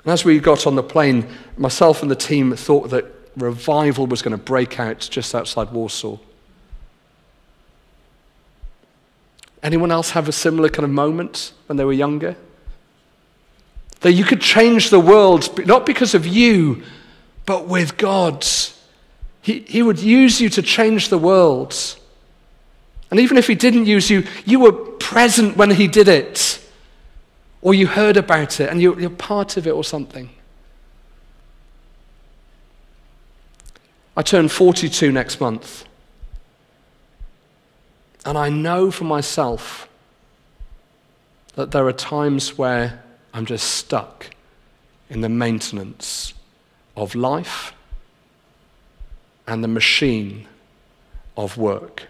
And 0.02 0.12
as 0.12 0.24
we 0.24 0.38
got 0.38 0.66
on 0.66 0.74
the 0.74 0.82
plane, 0.82 1.28
myself 1.56 2.02
and 2.02 2.10
the 2.10 2.16
team 2.16 2.56
thought 2.56 2.90
that 2.90 3.04
revival 3.36 4.06
was 4.06 4.22
going 4.22 4.36
to 4.36 4.42
break 4.42 4.80
out 4.80 5.06
just 5.10 5.34
outside 5.34 5.70
Warsaw. 5.70 6.18
Anyone 9.62 9.90
else 9.90 10.10
have 10.10 10.28
a 10.28 10.32
similar 10.32 10.68
kind 10.68 10.84
of 10.84 10.90
moment 10.90 11.52
when 11.66 11.76
they 11.76 11.84
were 11.84 11.92
younger? 11.92 12.36
That 14.00 14.12
you 14.12 14.24
could 14.24 14.40
change 14.40 14.90
the 14.90 15.00
world, 15.00 15.66
not 15.66 15.84
because 15.84 16.14
of 16.14 16.26
you, 16.26 16.82
but 17.46 17.66
with 17.66 17.96
God's. 17.96 18.80
He, 19.42 19.60
he 19.60 19.82
would 19.82 19.98
use 19.98 20.40
you 20.40 20.48
to 20.50 20.62
change 20.62 21.08
the 21.08 21.18
world. 21.18 21.74
And 23.10 23.18
even 23.18 23.36
if 23.38 23.46
He 23.46 23.54
didn't 23.54 23.86
use 23.86 24.10
you, 24.10 24.24
you 24.44 24.60
were 24.60 24.72
present 24.72 25.56
when 25.56 25.70
He 25.70 25.88
did 25.88 26.08
it. 26.08 26.64
Or 27.60 27.74
you 27.74 27.88
heard 27.88 28.16
about 28.16 28.60
it 28.60 28.70
and 28.70 28.80
you're, 28.80 28.98
you're 29.00 29.10
part 29.10 29.56
of 29.56 29.66
it 29.66 29.70
or 29.70 29.82
something. 29.82 30.30
I 34.16 34.22
turn 34.22 34.48
42 34.48 35.10
next 35.10 35.40
month. 35.40 35.87
And 38.28 38.36
I 38.36 38.50
know 38.50 38.90
for 38.90 39.04
myself 39.04 39.88
that 41.54 41.70
there 41.70 41.86
are 41.86 41.94
times 41.94 42.58
where 42.58 43.02
I'm 43.32 43.46
just 43.46 43.70
stuck 43.70 44.26
in 45.08 45.22
the 45.22 45.30
maintenance 45.30 46.34
of 46.94 47.14
life 47.14 47.72
and 49.46 49.64
the 49.64 49.68
machine 49.68 50.46
of 51.38 51.56
work. 51.56 52.06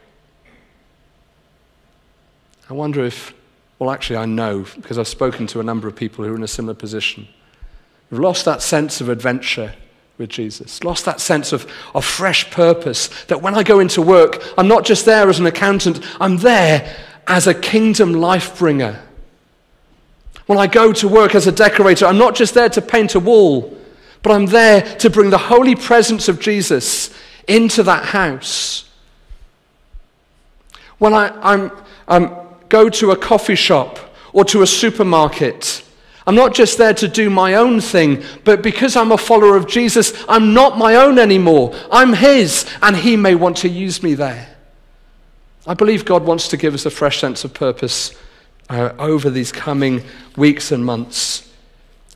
I 2.68 2.72
wonder 2.72 3.04
if, 3.04 3.32
well, 3.78 3.92
actually, 3.92 4.16
I 4.16 4.26
know 4.26 4.66
because 4.74 4.98
I've 4.98 5.06
spoken 5.06 5.46
to 5.46 5.60
a 5.60 5.62
number 5.62 5.86
of 5.86 5.94
people 5.94 6.24
who 6.24 6.32
are 6.32 6.36
in 6.36 6.42
a 6.42 6.48
similar 6.48 6.74
position. 6.74 7.28
We've 8.10 8.18
lost 8.18 8.44
that 8.44 8.60
sense 8.60 9.00
of 9.00 9.08
adventure 9.08 9.72
with 10.18 10.28
Jesus. 10.28 10.82
Lost 10.82 11.04
that 11.04 11.20
sense 11.20 11.52
of, 11.52 11.70
of 11.94 12.04
fresh 12.04 12.50
purpose. 12.50 13.08
That 13.26 13.40
when 13.40 13.54
I 13.54 13.62
go 13.62 13.78
into 13.78 14.02
work, 14.02 14.42
I'm 14.58 14.68
not 14.68 14.84
just 14.84 15.04
there 15.06 15.28
as 15.28 15.38
an 15.38 15.46
accountant, 15.46 16.04
I'm 16.20 16.38
there 16.38 16.96
as 17.26 17.46
a 17.46 17.54
kingdom 17.54 18.14
life 18.14 18.58
bringer. 18.58 19.00
When 20.46 20.58
I 20.58 20.66
go 20.66 20.92
to 20.94 21.08
work 21.08 21.34
as 21.34 21.46
a 21.46 21.52
decorator, 21.52 22.06
I'm 22.06 22.18
not 22.18 22.34
just 22.34 22.54
there 22.54 22.70
to 22.70 22.82
paint 22.82 23.14
a 23.14 23.20
wall, 23.20 23.76
but 24.22 24.32
I'm 24.32 24.46
there 24.46 24.82
to 24.96 25.10
bring 25.10 25.30
the 25.30 25.38
holy 25.38 25.76
presence 25.76 26.28
of 26.28 26.40
Jesus 26.40 27.14
into 27.46 27.82
that 27.84 28.06
house. 28.06 28.88
When 30.98 31.14
I 31.14 31.28
I'm, 31.42 31.70
I'm, 32.08 32.34
go 32.68 32.88
to 32.88 33.12
a 33.12 33.16
coffee 33.16 33.54
shop 33.54 33.98
or 34.32 34.44
to 34.46 34.62
a 34.62 34.66
supermarket, 34.66 35.84
I'm 36.28 36.34
not 36.34 36.52
just 36.52 36.76
there 36.76 36.92
to 36.92 37.08
do 37.08 37.30
my 37.30 37.54
own 37.54 37.80
thing, 37.80 38.22
but 38.44 38.60
because 38.60 38.96
I'm 38.96 39.12
a 39.12 39.16
follower 39.16 39.56
of 39.56 39.66
Jesus, 39.66 40.12
I'm 40.28 40.52
not 40.52 40.76
my 40.76 40.96
own 40.96 41.18
anymore. 41.18 41.74
I'm 41.90 42.12
His, 42.12 42.70
and 42.82 42.94
He 42.94 43.16
may 43.16 43.34
want 43.34 43.56
to 43.58 43.68
use 43.70 44.02
me 44.02 44.12
there. 44.12 44.54
I 45.66 45.72
believe 45.72 46.04
God 46.04 46.24
wants 46.24 46.48
to 46.48 46.58
give 46.58 46.74
us 46.74 46.84
a 46.84 46.90
fresh 46.90 47.18
sense 47.18 47.44
of 47.44 47.54
purpose 47.54 48.14
uh, 48.68 48.92
over 48.98 49.30
these 49.30 49.50
coming 49.50 50.02
weeks 50.36 50.70
and 50.70 50.84
months. 50.84 51.50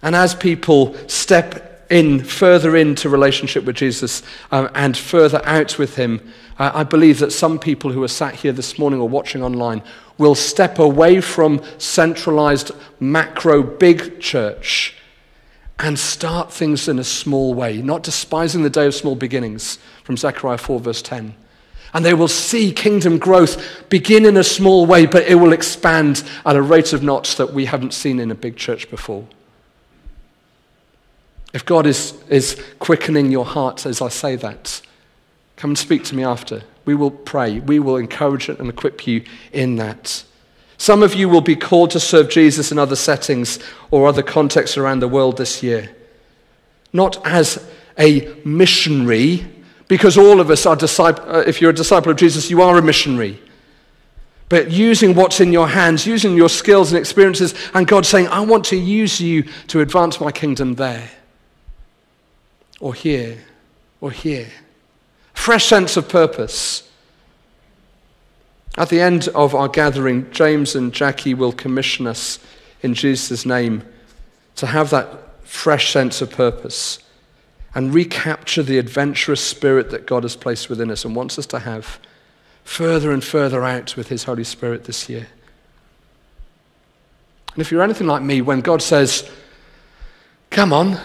And 0.03 0.15
as 0.15 0.35
people 0.35 0.95
step 1.09 1.72
in 1.93 2.25
further 2.25 2.75
into 2.75 3.11
relationship 3.11 3.65
with 3.65 3.77
Jesus 3.77 4.23
uh, 4.51 4.69
and 4.75 4.97
further 4.97 5.43
out 5.45 5.79
with 5.79 5.97
Him, 5.97 6.27
uh, 6.59 6.73
I 6.75 6.85
believe 6.85 7.19
that 7.19 7.33
some 7.33 7.59
people 7.59 7.93
who 7.93 8.03
are 8.03 8.09
sat 8.09 8.35
here 8.35 8.53
this 8.53 8.79
morning 8.79 8.99
or 8.99 9.09
watching 9.09 9.43
online 9.43 9.83
will 10.17 10.35
step 10.35 10.79
away 10.79 11.21
from 11.21 11.63
centralized 11.77 12.71
macro 12.99 13.63
big 13.63 14.21
church 14.21 14.97
and 15.79 15.99
start 15.99 16.51
things 16.51 16.89
in 16.89 16.99
a 16.99 17.05
small 17.05 17.53
way, 17.53 17.83
not 17.83 18.03
despising 18.03 18.63
the 18.63 18.71
day 18.71 18.87
of 18.87 18.95
small 18.95 19.15
beginnings 19.15 19.79
from 20.03 20.17
Zechariah 20.17 20.59
4, 20.59 20.81
verse 20.81 21.03
10. 21.03 21.35
And 21.93 22.05
they 22.05 22.15
will 22.15 22.29
see 22.29 22.73
kingdom 22.73 23.19
growth 23.19 23.89
begin 23.91 24.25
in 24.25 24.39
a 24.39 24.45
small 24.45 24.87
way, 24.87 25.05
but 25.05 25.27
it 25.27 25.35
will 25.35 25.53
expand 25.53 26.25
at 26.47 26.57
a 26.57 26.63
rate 26.63 26.95
of 26.95 27.03
knots 27.03 27.35
that 27.35 27.53
we 27.53 27.67
haven't 27.67 27.93
seen 27.93 28.19
in 28.19 28.31
a 28.31 28.35
big 28.35 28.57
church 28.57 28.89
before. 28.89 29.27
If 31.53 31.65
God 31.65 31.87
is, 31.87 32.15
is 32.29 32.63
quickening 32.79 33.31
your 33.31 33.45
heart 33.45 33.85
as 33.87 34.01
I 34.01 34.09
say 34.09 34.37
that, 34.37 34.81
come 35.57 35.71
and 35.71 35.79
speak 35.79 36.05
to 36.05 36.15
me 36.15 36.25
after. 36.25 36.63
We 36.85 36.95
will 36.95 37.11
pray. 37.11 37.61
We 37.61 37.79
will 37.79 37.97
encourage 37.97 38.49
and 38.49 38.69
equip 38.69 39.07
you 39.07 39.25
in 39.53 39.77
that. 39.77 40.25
Some 40.79 41.03
of 41.03 41.15
you 41.15 41.29
will 41.29 41.43
be 41.43 41.55
called 41.55 41.91
to 41.93 42.01
serve 42.01 42.29
Jesus 42.29 42.73
in 42.73 42.79
other 42.79 42.97
settings 42.97 43.61
or 43.91 44.09
other 44.09 44.23
contexts 44.23 44.77
around 44.77 45.01
the 45.01 45.09
world 45.09 45.37
this 45.37 45.63
year. 45.63 45.95
Not 46.93 47.25
as 47.25 47.65
a 47.99 48.35
missionary, 48.45 49.47
because 49.87 50.19
all 50.19 50.41
of 50.41 50.51
us 50.51 50.67
are 50.67 50.75
disciple, 50.75 51.25
uh, 51.29 51.41
if 51.47 51.61
you're 51.61 51.71
a 51.71 51.75
disciple 51.75 52.11
of 52.11 52.19
Jesus, 52.19 52.51
you 52.51 52.63
are 52.63 52.79
a 52.79 52.83
missionary. 52.83 53.41
But 54.49 54.71
using 54.71 55.15
what's 55.15 55.41
in 55.41 55.53
your 55.53 55.69
hands, 55.69 56.07
using 56.07 56.37
your 56.37 56.49
skills 56.49 56.93
and 56.93 56.99
experiences, 56.99 57.55
and 57.75 57.87
God 57.87 58.05
saying, 58.05 58.29
I 58.29 58.41
want 58.41 58.65
to 58.67 58.77
use 58.77 59.21
you 59.21 59.45
to 59.69 59.81
advance 59.81 60.21
my 60.21 60.33
kingdom 60.33 60.75
there, 60.75 61.11
or 62.83 62.93
here, 62.93 63.39
or 64.03 64.11
here 64.11 64.49
fresh 65.43 65.67
sense 65.67 65.97
of 65.97 66.09
purpose. 66.09 66.89
At 68.77 68.91
the 68.91 69.01
end 69.01 69.27
of 69.35 69.57
our 69.57 69.67
gathering, 69.67 70.31
James 70.31 70.77
and 70.77 70.93
Jackie 70.93 71.35
will 71.35 71.51
commission 71.51 72.07
us 72.07 72.39
in 72.81 72.95
Jesus' 72.95 73.45
name 73.45 73.83
to 74.55 74.67
have 74.67 74.91
that 74.91 75.09
fresh 75.45 75.93
sense 75.93 76.23
of 76.23 76.31
purpose 76.31 77.01
and 77.75 77.93
recapture 77.93 78.63
the 78.63 78.79
adventurous 78.79 79.45
spirit 79.45 79.91
that 79.91 80.07
God 80.07 80.23
has 80.23 80.37
placed 80.37 80.69
within 80.69 80.93
us 80.93 81.05
and 81.05 81.17
wants 81.17 81.41
us 81.41 81.47
to 81.47 81.59
have 81.59 81.99
further 82.63 83.11
and 83.11 83.25
further 83.25 83.65
out 83.65 83.97
with 83.97 84.09
His 84.09 84.23
Holy 84.23 84.45
Spirit 84.45 84.85
this 84.85 85.09
year. 85.09 85.27
And 87.55 87.61
if 87.61 87.73
you're 87.73 87.83
anything 87.83 88.07
like 88.07 88.23
me, 88.23 88.43
when 88.43 88.61
God 88.61 88.81
says, 88.81 89.29
Come 90.51 90.73
on, 90.73 91.01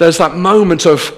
there's 0.00 0.16
that 0.16 0.34
moment 0.34 0.86
of 0.86 1.14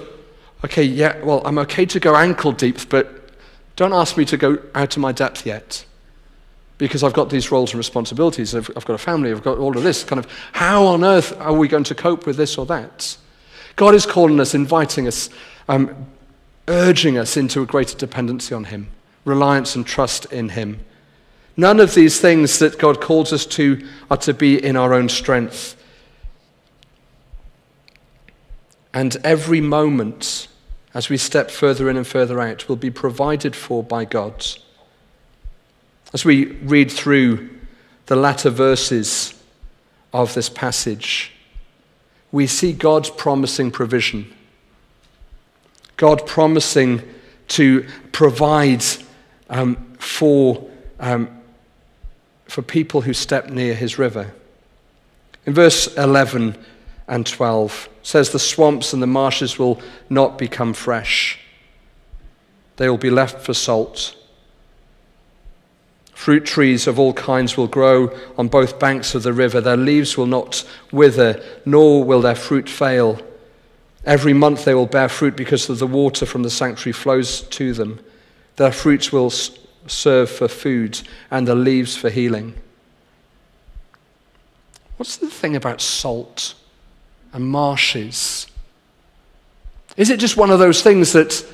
okay, 0.65 0.83
yeah, 0.83 1.17
well, 1.23 1.41
I'm 1.45 1.57
okay 1.59 1.85
to 1.85 1.99
go 2.01 2.17
ankle 2.17 2.51
deep, 2.51 2.89
but 2.89 3.31
don't 3.77 3.93
ask 3.93 4.17
me 4.17 4.25
to 4.25 4.35
go 4.35 4.57
out 4.75 4.97
of 4.97 5.01
my 5.01 5.13
depth 5.13 5.45
yet. 5.45 5.85
Because 6.77 7.01
I've 7.01 7.13
got 7.13 7.29
these 7.29 7.49
roles 7.49 7.71
and 7.71 7.77
responsibilities. 7.77 8.53
I've, 8.53 8.69
I've 8.75 8.85
got 8.85 8.93
a 8.93 8.97
family. 8.97 9.31
I've 9.31 9.43
got 9.43 9.57
all 9.57 9.77
of 9.77 9.83
this. 9.83 10.03
Kind 10.03 10.19
of, 10.19 10.29
how 10.51 10.85
on 10.85 11.03
earth 11.05 11.39
are 11.39 11.53
we 11.53 11.69
going 11.69 11.85
to 11.85 11.95
cope 11.95 12.25
with 12.25 12.35
this 12.35 12.57
or 12.57 12.65
that? 12.65 13.15
God 13.77 13.95
is 13.95 14.05
calling 14.05 14.39
us, 14.41 14.53
inviting 14.53 15.07
us, 15.07 15.29
um, 15.69 16.07
urging 16.67 17.17
us 17.17 17.37
into 17.37 17.61
a 17.61 17.65
greater 17.65 17.97
dependency 17.97 18.53
on 18.53 18.65
Him, 18.65 18.89
reliance 19.23 19.77
and 19.77 19.85
trust 19.87 20.25
in 20.25 20.49
Him. 20.49 20.83
None 21.55 21.79
of 21.79 21.95
these 21.95 22.19
things 22.19 22.59
that 22.59 22.77
God 22.79 22.99
calls 22.99 23.31
us 23.31 23.45
to 23.45 23.87
are 24.11 24.17
to 24.17 24.33
be 24.33 24.61
in 24.61 24.75
our 24.75 24.93
own 24.93 25.07
strength. 25.07 25.77
And 28.93 29.15
every 29.23 29.61
moment 29.61 30.47
as 30.93 31.09
we 31.09 31.17
step 31.17 31.49
further 31.49 31.89
in 31.89 31.97
and 31.97 32.05
further 32.05 32.39
out, 32.39 32.69
will 32.69 32.75
be 32.75 32.91
provided 32.91 33.55
for 33.55 33.83
by 33.83 34.05
God. 34.05 34.45
As 36.13 36.23
we 36.23 36.45
read 36.45 36.91
through 36.91 37.49
the 38.05 38.15
latter 38.15 38.51
verses 38.51 39.33
of 40.13 40.33
this 40.35 40.49
passage, 40.49 41.31
we 42.31 42.45
see 42.45 42.73
God's 42.73 43.09
promising 43.09 43.71
provision. 43.71 44.31
God 45.97 46.27
promising 46.27 47.01
to 47.49 47.87
provide 48.11 48.83
um, 49.49 49.95
for, 49.97 50.69
um, 50.99 51.41
for 52.45 52.61
people 52.61 53.01
who 53.01 53.13
step 53.13 53.49
near 53.49 53.73
his 53.73 53.97
river. 53.97 54.31
In 55.45 55.53
verse 55.53 55.87
11, 55.97 56.55
and 57.07 57.25
12 57.25 57.89
says 58.01 58.29
the 58.29 58.39
swamps 58.39 58.93
and 58.93 59.01
the 59.01 59.07
marshes 59.07 59.59
will 59.59 59.81
not 60.09 60.37
become 60.37 60.73
fresh. 60.73 61.39
They 62.77 62.89
will 62.89 62.97
be 62.97 63.09
left 63.09 63.41
for 63.41 63.53
salt. 63.53 64.15
Fruit 66.13 66.45
trees 66.45 66.87
of 66.87 66.99
all 66.99 67.13
kinds 67.13 67.57
will 67.57 67.67
grow 67.67 68.17
on 68.37 68.47
both 68.47 68.79
banks 68.79 69.13
of 69.13 69.23
the 69.23 69.33
river. 69.33 69.59
Their 69.59 69.77
leaves 69.77 70.17
will 70.17 70.25
not 70.25 70.63
wither, 70.91 71.43
nor 71.65 72.03
will 72.03 72.21
their 72.21 72.35
fruit 72.35 72.69
fail. 72.69 73.19
Every 74.05 74.33
month 74.33 74.65
they 74.65 74.73
will 74.73 74.85
bear 74.85 75.09
fruit 75.09 75.35
because 75.35 75.69
of 75.69 75.79
the 75.79 75.87
water 75.87 76.25
from 76.25 76.43
the 76.43 76.49
sanctuary 76.49 76.93
flows 76.93 77.41
to 77.41 77.73
them. 77.73 77.99
Their 78.55 78.71
fruits 78.71 79.11
will 79.11 79.31
serve 79.87 80.29
for 80.29 80.47
food, 80.47 81.01
and 81.29 81.47
the 81.47 81.55
leaves 81.55 81.95
for 81.95 82.09
healing. 82.09 82.53
What's 84.97 85.17
the 85.17 85.27
thing 85.27 85.55
about 85.55 85.81
salt? 85.81 86.53
And 87.33 87.45
marshes? 87.45 88.47
Is 89.97 90.09
it 90.09 90.19
just 90.19 90.37
one 90.37 90.49
of 90.49 90.59
those 90.59 90.81
things 90.81 91.13
that 91.13 91.45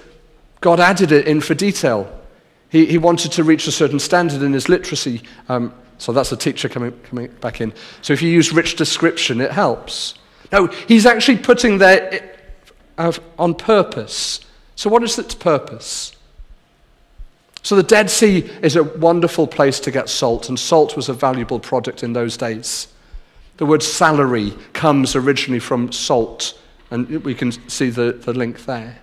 God 0.62 0.80
added 0.80 1.12
it 1.12 1.28
in 1.28 1.42
for 1.42 1.54
detail? 1.54 2.10
He, 2.70 2.86
he 2.86 2.98
wanted 2.98 3.32
to 3.34 3.44
reach 3.44 3.68
a 3.68 3.72
certain 3.72 4.00
standard 4.00 4.42
in 4.42 4.54
his 4.54 4.70
literacy. 4.70 5.22
Um, 5.50 5.74
so 5.98 6.14
that's 6.14 6.32
a 6.32 6.38
teacher 6.38 6.70
coming, 6.70 6.98
coming 7.04 7.28
back 7.42 7.60
in. 7.60 7.74
So 8.02 8.14
if 8.14 8.22
you 8.22 8.30
use 8.30 8.54
rich 8.54 8.76
description, 8.76 9.42
it 9.42 9.52
helps. 9.52 10.14
No, 10.52 10.68
he's 10.68 11.06
actually 11.06 11.40
putting 11.40 11.80
there 11.80 12.38
uh, 12.98 13.12
on 13.38 13.56
purpose. 13.56 14.40
So 14.76 14.90
what 14.90 15.04
is 15.04 15.20
its 15.20 15.36
purpose? 15.36 16.16
So 17.64 17.76
the 17.76 17.84
Dead 17.84 18.10
Sea 18.10 18.50
is 18.62 18.76
a 18.78 18.84
wonderful 18.84 19.46
place 19.46 19.80
to 19.82 19.92
get 19.92 20.08
salt, 20.08 20.48
and 20.48 20.58
salt 20.58 20.96
was 20.96 21.10
a 21.10 21.14
valuable 21.14 21.60
product 21.60 22.04
in 22.04 22.14
those 22.14 22.38
days. 22.38 22.88
The 23.60 23.66
word 23.66 23.84
salary 23.84 24.54
comes 24.72 25.18
originally 25.18 25.60
from 25.60 25.92
salt, 25.92 26.58
and 26.92 27.10
we 27.26 27.36
can 27.36 27.52
see 27.70 27.90
the, 27.90 28.14
the 28.14 28.32
link 28.32 28.64
there. 28.64 29.00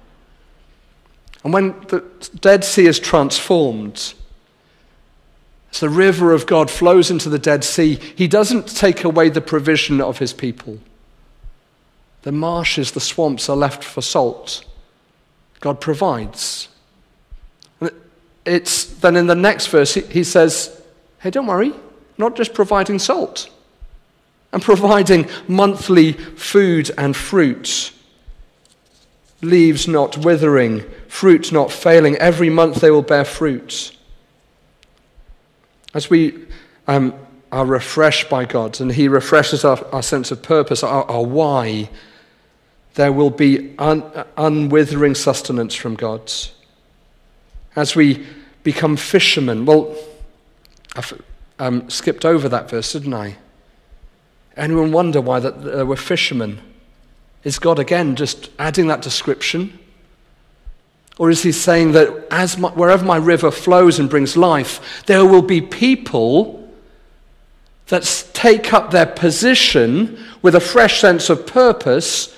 And 1.44 1.52
when 1.52 1.78
the 1.88 2.02
Dead 2.40 2.64
Sea 2.64 2.86
is 2.86 2.98
transformed, 2.98 4.14
as 5.70 5.80
the 5.80 5.90
river 5.90 6.32
of 6.32 6.46
God 6.46 6.70
flows 6.70 7.10
into 7.10 7.28
the 7.28 7.38
Dead 7.38 7.64
Sea, 7.64 7.96
he 8.16 8.26
doesn't 8.26 8.74
take 8.74 9.04
away 9.04 9.28
the 9.28 9.42
provision 9.42 10.00
of 10.00 10.20
his 10.20 10.32
people. 10.32 10.78
The 12.22 12.32
marshes, 12.32 12.92
the 12.92 13.00
swamps 13.00 13.50
are 13.50 13.56
left 13.58 13.84
for 13.84 14.00
salt. 14.00 14.64
God 15.60 15.82
provides. 15.82 16.68
It's 18.46 18.86
then 18.86 19.16
in 19.16 19.26
the 19.26 19.34
next 19.34 19.66
verse, 19.66 19.92
he 19.92 20.24
says, 20.24 20.80
Hey, 21.18 21.28
don't 21.28 21.46
worry, 21.46 21.74
not 22.16 22.36
just 22.36 22.54
providing 22.54 22.98
salt, 22.98 23.50
I'm 24.56 24.62
providing 24.62 25.28
monthly 25.46 26.12
food 26.12 26.90
and 26.96 27.14
fruit. 27.14 27.92
Leaves 29.42 29.86
not 29.86 30.16
withering, 30.16 30.80
fruit 31.08 31.52
not 31.52 31.70
failing. 31.70 32.16
Every 32.16 32.48
month 32.48 32.80
they 32.80 32.90
will 32.90 33.02
bear 33.02 33.26
fruit. 33.26 33.94
As 35.92 36.08
we 36.08 36.46
um, 36.88 37.12
are 37.52 37.66
refreshed 37.66 38.30
by 38.30 38.46
God 38.46 38.80
and 38.80 38.90
He 38.90 39.08
refreshes 39.08 39.62
our, 39.62 39.84
our 39.92 40.02
sense 40.02 40.30
of 40.30 40.42
purpose, 40.42 40.82
our, 40.82 41.04
our 41.04 41.22
why, 41.22 41.90
there 42.94 43.12
will 43.12 43.28
be 43.28 43.74
un, 43.78 44.10
unwithering 44.38 45.16
sustenance 45.16 45.74
from 45.74 45.96
God. 45.96 46.32
As 47.76 47.94
we 47.94 48.26
become 48.62 48.96
fishermen, 48.96 49.66
well, 49.66 49.94
I've 50.96 51.22
um, 51.58 51.90
skipped 51.90 52.24
over 52.24 52.48
that 52.48 52.70
verse, 52.70 52.94
didn't 52.94 53.12
I? 53.12 53.36
Anyone 54.56 54.92
wonder 54.92 55.20
why 55.20 55.40
that 55.40 55.62
there 55.62 55.86
were 55.86 55.96
fishermen? 55.96 56.60
Is 57.44 57.58
God 57.58 57.78
again 57.78 58.16
just 58.16 58.50
adding 58.58 58.88
that 58.88 59.02
description? 59.02 59.78
Or 61.18 61.30
is 61.30 61.42
he 61.42 61.52
saying 61.52 61.92
that 61.92 62.26
as 62.30 62.58
my, 62.58 62.70
wherever 62.70 63.04
my 63.04 63.16
river 63.16 63.50
flows 63.50 63.98
and 63.98 64.08
brings 64.08 64.36
life, 64.36 65.04
there 65.06 65.24
will 65.24 65.42
be 65.42 65.60
people 65.60 66.68
that 67.86 68.30
take 68.34 68.72
up 68.72 68.90
their 68.90 69.06
position 69.06 70.18
with 70.42 70.54
a 70.54 70.60
fresh 70.60 71.00
sense 71.00 71.30
of 71.30 71.46
purpose? 71.46 72.36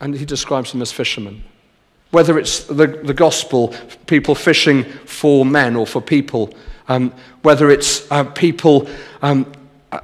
And 0.00 0.14
he 0.14 0.24
describes 0.24 0.72
them 0.72 0.82
as 0.82 0.92
fishermen. 0.92 1.44
Whether 2.10 2.38
it's 2.38 2.64
the, 2.64 2.86
the 2.86 3.14
gospel, 3.14 3.74
people 4.06 4.34
fishing 4.34 4.84
for 4.84 5.44
men 5.44 5.76
or 5.76 5.86
for 5.86 6.00
people, 6.00 6.52
um, 6.88 7.12
whether 7.42 7.70
it's 7.70 8.10
uh, 8.10 8.24
people 8.24 8.88
um, 9.22 9.52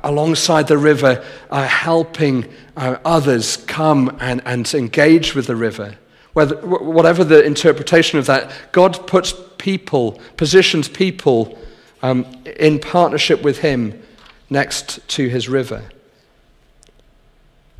alongside 0.03 0.68
the 0.68 0.78
river, 0.78 1.24
uh, 1.51 1.66
helping 1.66 2.47
uh, 2.76 2.99
others 3.05 3.57
come 3.57 4.16
and, 4.20 4.43
and 4.45 4.72
engage 4.74 5.35
with 5.35 5.47
the 5.47 5.57
river. 5.57 5.97
Whether, 6.33 6.57
whatever 6.57 7.24
the 7.24 7.45
interpretation 7.45 8.18
of 8.18 8.26
that, 8.26 8.51
God 8.72 9.07
puts 9.07 9.35
people, 9.59 10.20
positions 10.37 10.89
people 10.89 11.59
um, 12.03 12.24
in 12.57 12.78
partnership 12.78 13.43
with 13.43 13.59
Him 13.59 14.03
next 14.49 15.07
to 15.09 15.28
His 15.28 15.49
river. 15.49 15.85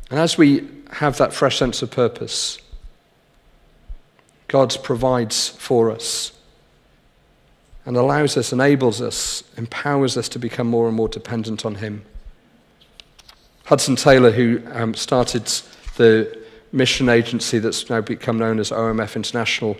And 0.09 0.19
as 0.19 0.37
we 0.37 0.67
have 0.91 1.17
that 1.17 1.33
fresh 1.33 1.57
sense 1.57 1.81
of 1.81 1.89
purpose, 1.89 2.59
God 4.47 4.77
provides 4.83 5.49
for 5.49 5.89
us 5.89 6.31
and 7.85 7.97
allows 7.97 8.37
us, 8.37 8.53
enables 8.53 9.01
us, 9.01 9.43
empowers 9.57 10.17
us 10.17 10.29
to 10.29 10.39
become 10.39 10.67
more 10.67 10.87
and 10.87 10.95
more 10.95 11.09
dependent 11.09 11.65
on 11.65 11.75
Him. 11.75 12.03
Hudson 13.65 13.95
Taylor, 13.95 14.31
who 14.31 14.61
um, 14.71 14.93
started 14.93 15.45
the 15.97 16.43
mission 16.71 17.09
agency 17.09 17.59
that's 17.59 17.89
now 17.89 18.01
become 18.01 18.37
known 18.37 18.59
as 18.59 18.71
OMF 18.71 19.15
International, 19.15 19.77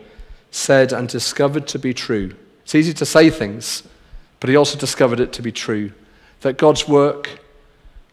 said 0.51 0.93
and 0.93 1.09
discovered 1.09 1.67
to 1.67 1.79
be 1.79 1.93
true. 1.93 2.35
It's 2.63 2.75
easy 2.75 2.93
to 2.93 3.05
say 3.05 3.29
things, 3.29 3.83
but 4.39 4.49
he 4.49 4.55
also 4.55 4.77
discovered 4.77 5.19
it 5.19 5.33
to 5.33 5.41
be 5.41 5.51
true 5.51 5.91
that 6.41 6.57
God's 6.57 6.87
work 6.87 7.39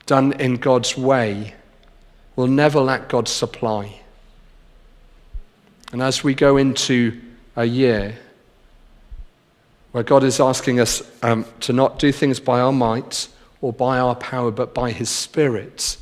done 0.06 0.32
in 0.40 0.54
God's 0.54 0.96
way 0.96 1.54
will 2.36 2.46
never 2.46 2.80
lack 2.80 3.08
God's 3.08 3.30
supply. 3.30 4.00
And 5.92 6.00
as 6.00 6.24
we 6.24 6.34
go 6.34 6.56
into 6.56 7.20
a 7.56 7.64
year 7.64 8.16
where 9.92 10.04
God 10.04 10.22
is 10.22 10.40
asking 10.40 10.80
us 10.80 11.02
um, 11.22 11.44
to 11.60 11.72
not 11.72 11.98
do 11.98 12.12
things 12.12 12.38
by 12.38 12.60
our 12.60 12.72
might 12.72 13.28
or 13.60 13.72
by 13.72 13.98
our 13.98 14.14
power, 14.14 14.50
but 14.50 14.72
by 14.72 14.92
His 14.92 15.10
Spirit, 15.10 15.96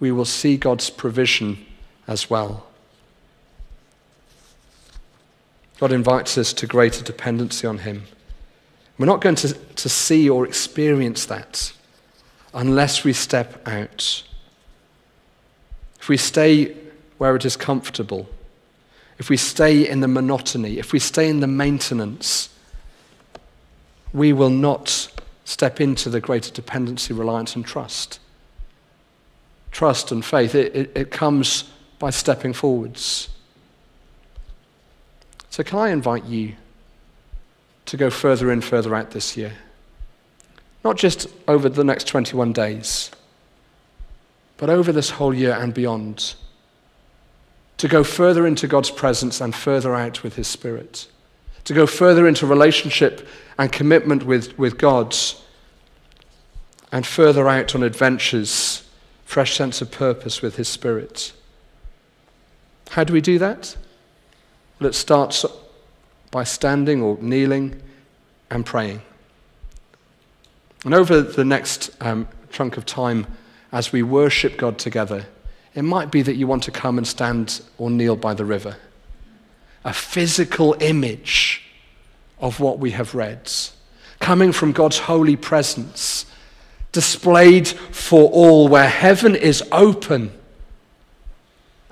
we 0.00 0.12
will 0.12 0.24
see 0.24 0.56
God's 0.56 0.90
provision 0.90 1.64
as 2.06 2.30
well. 2.30 2.66
God 5.78 5.92
invites 5.92 6.38
us 6.38 6.52
to 6.54 6.66
greater 6.66 7.02
dependency 7.02 7.66
on 7.66 7.78
Him. 7.78 8.04
We're 8.98 9.06
not 9.06 9.20
going 9.20 9.34
to, 9.36 9.52
to 9.52 9.88
see 9.88 10.30
or 10.30 10.46
experience 10.46 11.26
that 11.26 11.72
unless 12.54 13.02
we 13.02 13.12
step 13.12 13.66
out. 13.66 14.22
If 15.98 16.08
we 16.08 16.16
stay 16.16 16.76
where 17.18 17.34
it 17.34 17.44
is 17.44 17.56
comfortable, 17.56 18.28
if 19.18 19.28
we 19.28 19.36
stay 19.36 19.88
in 19.88 20.00
the 20.00 20.08
monotony, 20.08 20.78
if 20.78 20.92
we 20.92 20.98
stay 20.98 21.28
in 21.28 21.40
the 21.40 21.46
maintenance, 21.46 22.48
we 24.12 24.32
will 24.32 24.50
not 24.50 25.08
step 25.44 25.80
into 25.80 26.10
the 26.10 26.20
greater 26.20 26.52
dependency, 26.52 27.12
reliance, 27.12 27.56
and 27.56 27.64
trust. 27.64 28.18
Trust 29.70 30.12
and 30.12 30.24
faith, 30.24 30.54
it, 30.54 30.74
it, 30.74 30.92
it 30.94 31.10
comes 31.10 31.64
by 31.98 32.10
stepping 32.10 32.52
forwards. 32.52 33.28
So, 35.50 35.62
can 35.62 35.78
I 35.78 35.90
invite 35.90 36.24
you 36.24 36.54
to 37.86 37.96
go 37.96 38.10
further 38.10 38.50
in, 38.52 38.60
further 38.60 38.94
out 38.94 39.10
this 39.10 39.36
year? 39.36 39.52
Not 40.84 40.96
just 40.96 41.26
over 41.48 41.68
the 41.68 41.84
next 41.84 42.06
21 42.08 42.52
days, 42.52 43.10
but 44.56 44.68
over 44.68 44.92
this 44.92 45.10
whole 45.10 45.34
year 45.34 45.52
and 45.52 45.72
beyond. 45.72 46.34
To 47.78 47.88
go 47.88 48.04
further 48.04 48.46
into 48.46 48.68
God's 48.68 48.90
presence 48.90 49.40
and 49.40 49.54
further 49.54 49.94
out 49.94 50.22
with 50.22 50.36
His 50.36 50.46
Spirit 50.46 51.08
to 51.64 51.74
go 51.74 51.86
further 51.86 52.26
into 52.26 52.46
relationship 52.46 53.26
and 53.58 53.70
commitment 53.70 54.24
with, 54.24 54.58
with 54.58 54.78
God, 54.78 55.16
and 56.90 57.06
further 57.06 57.48
out 57.48 57.74
on 57.74 57.82
adventures, 57.82 58.88
fresh 59.24 59.56
sense 59.56 59.80
of 59.80 59.90
purpose 59.90 60.42
with 60.42 60.56
His 60.56 60.68
Spirit. 60.68 61.32
How 62.90 63.04
do 63.04 63.12
we 63.12 63.20
do 63.20 63.38
that? 63.38 63.76
Well, 64.78 64.88
it 64.88 64.94
starts 64.94 65.46
by 66.30 66.44
standing 66.44 67.02
or 67.02 67.16
kneeling 67.20 67.80
and 68.50 68.66
praying. 68.66 69.02
And 70.84 70.94
over 70.94 71.22
the 71.22 71.44
next 71.44 71.90
um, 72.00 72.28
chunk 72.50 72.76
of 72.76 72.84
time, 72.84 73.26
as 73.70 73.92
we 73.92 74.02
worship 74.02 74.58
God 74.58 74.78
together, 74.78 75.26
it 75.74 75.82
might 75.82 76.10
be 76.10 76.20
that 76.22 76.34
you 76.34 76.46
want 76.46 76.64
to 76.64 76.70
come 76.70 76.98
and 76.98 77.06
stand 77.06 77.62
or 77.78 77.88
kneel 77.88 78.16
by 78.16 78.34
the 78.34 78.44
river 78.44 78.76
a 79.84 79.92
physical 79.92 80.76
image 80.80 81.62
of 82.40 82.60
what 82.60 82.78
we 82.78 82.90
have 82.92 83.14
read, 83.14 83.50
coming 84.20 84.52
from 84.52 84.72
God's 84.72 84.98
holy 84.98 85.36
presence, 85.36 86.26
displayed 86.92 87.68
for 87.68 88.30
all, 88.30 88.68
where 88.68 88.88
heaven 88.88 89.34
is 89.34 89.62
open 89.72 90.32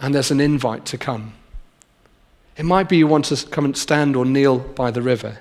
and 0.00 0.14
there's 0.14 0.30
an 0.30 0.40
invite 0.40 0.86
to 0.86 0.98
come. 0.98 1.34
It 2.56 2.64
might 2.64 2.88
be 2.88 2.96
you 2.96 3.06
want 3.06 3.26
to 3.26 3.46
come 3.46 3.64
and 3.64 3.76
stand 3.76 4.16
or 4.16 4.24
kneel 4.24 4.58
by 4.58 4.90
the 4.90 5.02
river. 5.02 5.38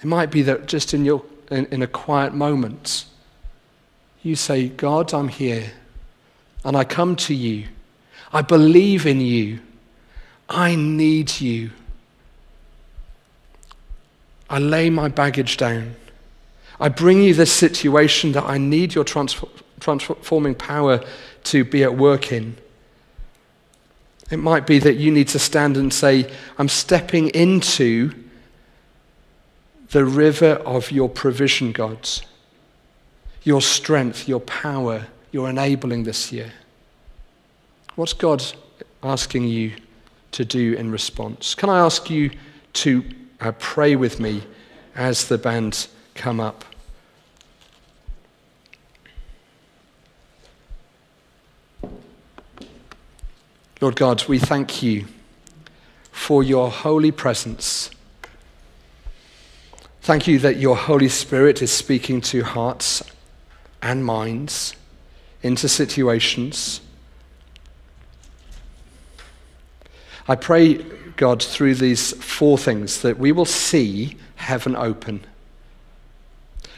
It 0.00 0.06
might 0.06 0.30
be 0.30 0.42
that 0.42 0.66
just 0.66 0.94
in, 0.94 1.04
your, 1.04 1.22
in, 1.50 1.66
in 1.66 1.82
a 1.82 1.86
quiet 1.86 2.32
moment, 2.32 3.04
you 4.22 4.36
say, 4.36 4.68
God, 4.68 5.12
I'm 5.12 5.28
here, 5.28 5.72
and 6.64 6.76
I 6.76 6.84
come 6.84 7.16
to 7.16 7.34
you. 7.34 7.66
I 8.32 8.42
believe 8.42 9.06
in 9.06 9.20
you. 9.20 9.60
I 10.50 10.74
need 10.74 11.40
you. 11.40 11.70
I 14.50 14.58
lay 14.58 14.90
my 14.90 15.08
baggage 15.08 15.56
down. 15.56 15.94
I 16.80 16.88
bring 16.88 17.22
you 17.22 17.34
this 17.34 17.52
situation 17.52 18.32
that 18.32 18.44
I 18.44 18.58
need 18.58 18.94
your 18.94 19.04
transforming 19.04 20.56
power 20.56 21.04
to 21.44 21.64
be 21.64 21.84
at 21.84 21.96
work 21.96 22.32
in. 22.32 22.56
It 24.30 24.38
might 24.38 24.66
be 24.66 24.80
that 24.80 24.94
you 24.94 25.12
need 25.12 25.28
to 25.28 25.38
stand 25.38 25.76
and 25.76 25.92
say, 25.92 26.30
I'm 26.58 26.68
stepping 26.68 27.28
into 27.28 28.12
the 29.90 30.04
river 30.04 30.54
of 30.64 30.90
your 30.90 31.08
provision, 31.08 31.72
gods, 31.72 32.22
your 33.44 33.60
strength, 33.60 34.26
your 34.28 34.40
power, 34.40 35.06
your 35.32 35.48
enabling 35.48 36.04
this 36.04 36.32
year. 36.32 36.52
What's 37.94 38.12
God 38.12 38.44
asking 39.02 39.44
you 39.44 39.72
to 40.32 40.44
do 40.44 40.74
in 40.74 40.90
response. 40.90 41.54
Can 41.54 41.68
I 41.68 41.78
ask 41.78 42.08
you 42.10 42.30
to 42.72 43.04
uh, 43.40 43.52
pray 43.58 43.96
with 43.96 44.20
me 44.20 44.42
as 44.94 45.28
the 45.28 45.38
band 45.38 45.86
come 46.14 46.40
up. 46.40 46.64
Lord 53.80 53.96
God, 53.96 54.26
we 54.28 54.38
thank 54.38 54.82
you 54.82 55.06
for 56.12 56.42
your 56.42 56.70
holy 56.70 57.10
presence. 57.10 57.90
Thank 60.02 60.26
you 60.26 60.38
that 60.40 60.56
your 60.56 60.76
Holy 60.76 61.08
Spirit 61.08 61.62
is 61.62 61.72
speaking 61.72 62.20
to 62.22 62.42
hearts 62.42 63.02
and 63.80 64.04
minds 64.04 64.74
into 65.42 65.66
situations. 65.66 66.82
I 70.28 70.36
pray, 70.36 70.74
God, 71.16 71.42
through 71.42 71.76
these 71.76 72.12
four 72.22 72.58
things 72.58 73.02
that 73.02 73.18
we 73.18 73.32
will 73.32 73.44
see 73.44 74.16
heaven 74.36 74.76
open. 74.76 75.24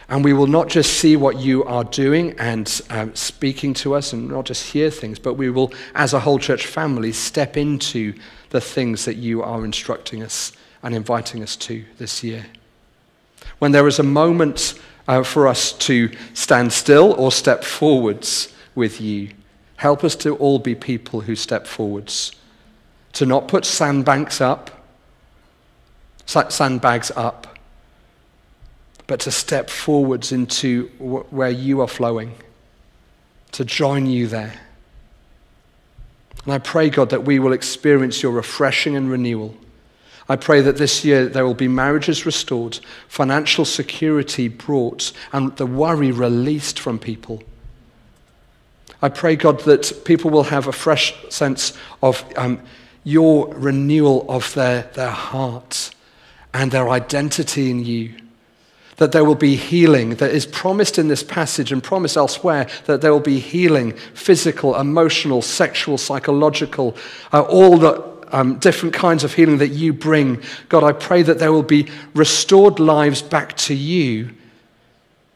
And 0.08 0.24
we 0.24 0.32
will 0.32 0.46
not 0.46 0.68
just 0.68 0.98
see 0.98 1.16
what 1.16 1.38
you 1.38 1.64
are 1.64 1.84
doing 1.84 2.38
and 2.38 2.80
um, 2.90 3.14
speaking 3.14 3.72
to 3.74 3.94
us 3.94 4.12
and 4.12 4.28
not 4.28 4.44
just 4.44 4.72
hear 4.72 4.90
things, 4.90 5.18
but 5.18 5.34
we 5.34 5.48
will, 5.48 5.72
as 5.94 6.12
a 6.12 6.20
whole 6.20 6.38
church 6.38 6.66
family, 6.66 7.12
step 7.12 7.56
into 7.56 8.12
the 8.50 8.60
things 8.60 9.06
that 9.06 9.16
you 9.16 9.42
are 9.42 9.64
instructing 9.64 10.22
us 10.22 10.52
and 10.82 10.94
inviting 10.94 11.42
us 11.42 11.56
to 11.56 11.84
this 11.98 12.22
year. 12.22 12.46
When 13.58 13.72
there 13.72 13.88
is 13.88 13.98
a 13.98 14.04
moment 14.04 14.74
uh, 15.08 15.22
for 15.22 15.48
us 15.48 15.72
to 15.72 16.10
stand 16.34 16.72
still 16.72 17.12
or 17.14 17.32
step 17.32 17.64
forwards 17.64 18.52
with 18.74 19.00
you, 19.00 19.30
help 19.76 20.04
us 20.04 20.14
to 20.16 20.36
all 20.36 20.58
be 20.58 20.74
people 20.74 21.22
who 21.22 21.34
step 21.34 21.66
forwards, 21.66 22.32
to 23.14 23.26
not 23.26 23.48
put 23.48 23.64
sandbanks 23.64 24.40
up, 24.40 24.70
sandbags 26.26 27.10
up, 27.14 27.58
but 29.06 29.20
to 29.20 29.30
step 29.30 29.68
forwards 29.68 30.32
into 30.32 30.86
where 30.98 31.50
you 31.50 31.80
are 31.80 31.88
flowing, 31.88 32.34
to 33.52 33.64
join 33.64 34.06
you 34.06 34.26
there. 34.26 34.54
And 36.44 36.54
I 36.54 36.58
pray, 36.58 36.90
God, 36.90 37.10
that 37.10 37.24
we 37.24 37.38
will 37.38 37.52
experience 37.52 38.22
your 38.22 38.32
refreshing 38.32 38.96
and 38.96 39.10
renewal. 39.10 39.54
I 40.28 40.36
pray 40.36 40.60
that 40.62 40.76
this 40.76 41.04
year 41.04 41.28
there 41.28 41.44
will 41.44 41.54
be 41.54 41.68
marriages 41.68 42.24
restored, 42.24 42.80
financial 43.08 43.64
security 43.64 44.48
brought, 44.48 45.12
and 45.32 45.54
the 45.56 45.66
worry 45.66 46.10
released 46.10 46.78
from 46.78 46.98
people. 46.98 47.42
I 49.02 49.08
pray, 49.08 49.36
God, 49.36 49.60
that 49.60 50.04
people 50.04 50.30
will 50.30 50.44
have 50.44 50.68
a 50.68 50.72
fresh 50.72 51.14
sense 51.28 51.76
of 52.02 52.24
um, 52.36 52.60
your 53.04 53.48
renewal 53.54 54.24
of 54.28 54.54
their, 54.54 54.82
their 54.94 55.10
heart 55.10 55.90
and 56.54 56.70
their 56.70 56.88
identity 56.88 57.70
in 57.70 57.84
you 57.84 58.14
that 58.96 59.10
there 59.10 59.24
will 59.24 59.34
be 59.34 59.56
healing 59.56 60.10
that 60.16 60.30
is 60.30 60.46
promised 60.46 60.98
in 60.98 61.08
this 61.08 61.22
passage 61.22 61.72
and 61.72 61.82
promised 61.82 62.16
elsewhere, 62.16 62.68
that 62.84 63.00
there 63.00 63.12
will 63.12 63.18
be 63.18 63.40
healing 63.40 63.92
physical, 64.14 64.76
emotional, 64.76 65.42
sexual, 65.42 65.98
psychological, 65.98 66.96
uh, 67.32 67.40
all 67.42 67.78
the 67.78 68.12
um, 68.30 68.58
different 68.60 68.94
kinds 68.94 69.24
of 69.24 69.34
healing 69.34 69.58
that 69.58 69.68
you 69.68 69.92
bring. 69.92 70.42
God, 70.68 70.84
I 70.84 70.92
pray 70.92 71.22
that 71.22 71.38
there 71.38 71.52
will 71.52 71.62
be 71.64 71.88
restored 72.14 72.78
lives 72.78 73.22
back 73.22 73.56
to 73.58 73.74
you 73.74 74.30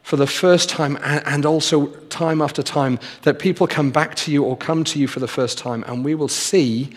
for 0.01 0.15
the 0.15 0.27
first 0.27 0.69
time 0.69 0.97
and 1.03 1.45
also 1.45 1.87
time 2.07 2.41
after 2.41 2.63
time, 2.63 2.97
that 3.23 3.37
people 3.37 3.67
come 3.67 3.91
back 3.91 4.15
to 4.15 4.31
you 4.31 4.43
or 4.45 4.55
come 4.55 4.85
to 4.85 4.97
you 4.97 5.07
for 5.07 5.19
the 5.19 5.27
first 5.27 5.57
time, 5.57 5.83
and 5.87 6.05
we 6.05 6.15
will 6.15 6.29
see 6.29 6.89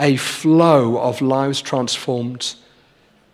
a 0.00 0.16
flow 0.16 0.98
of 0.98 1.20
lives 1.20 1.60
transformed 1.60 2.54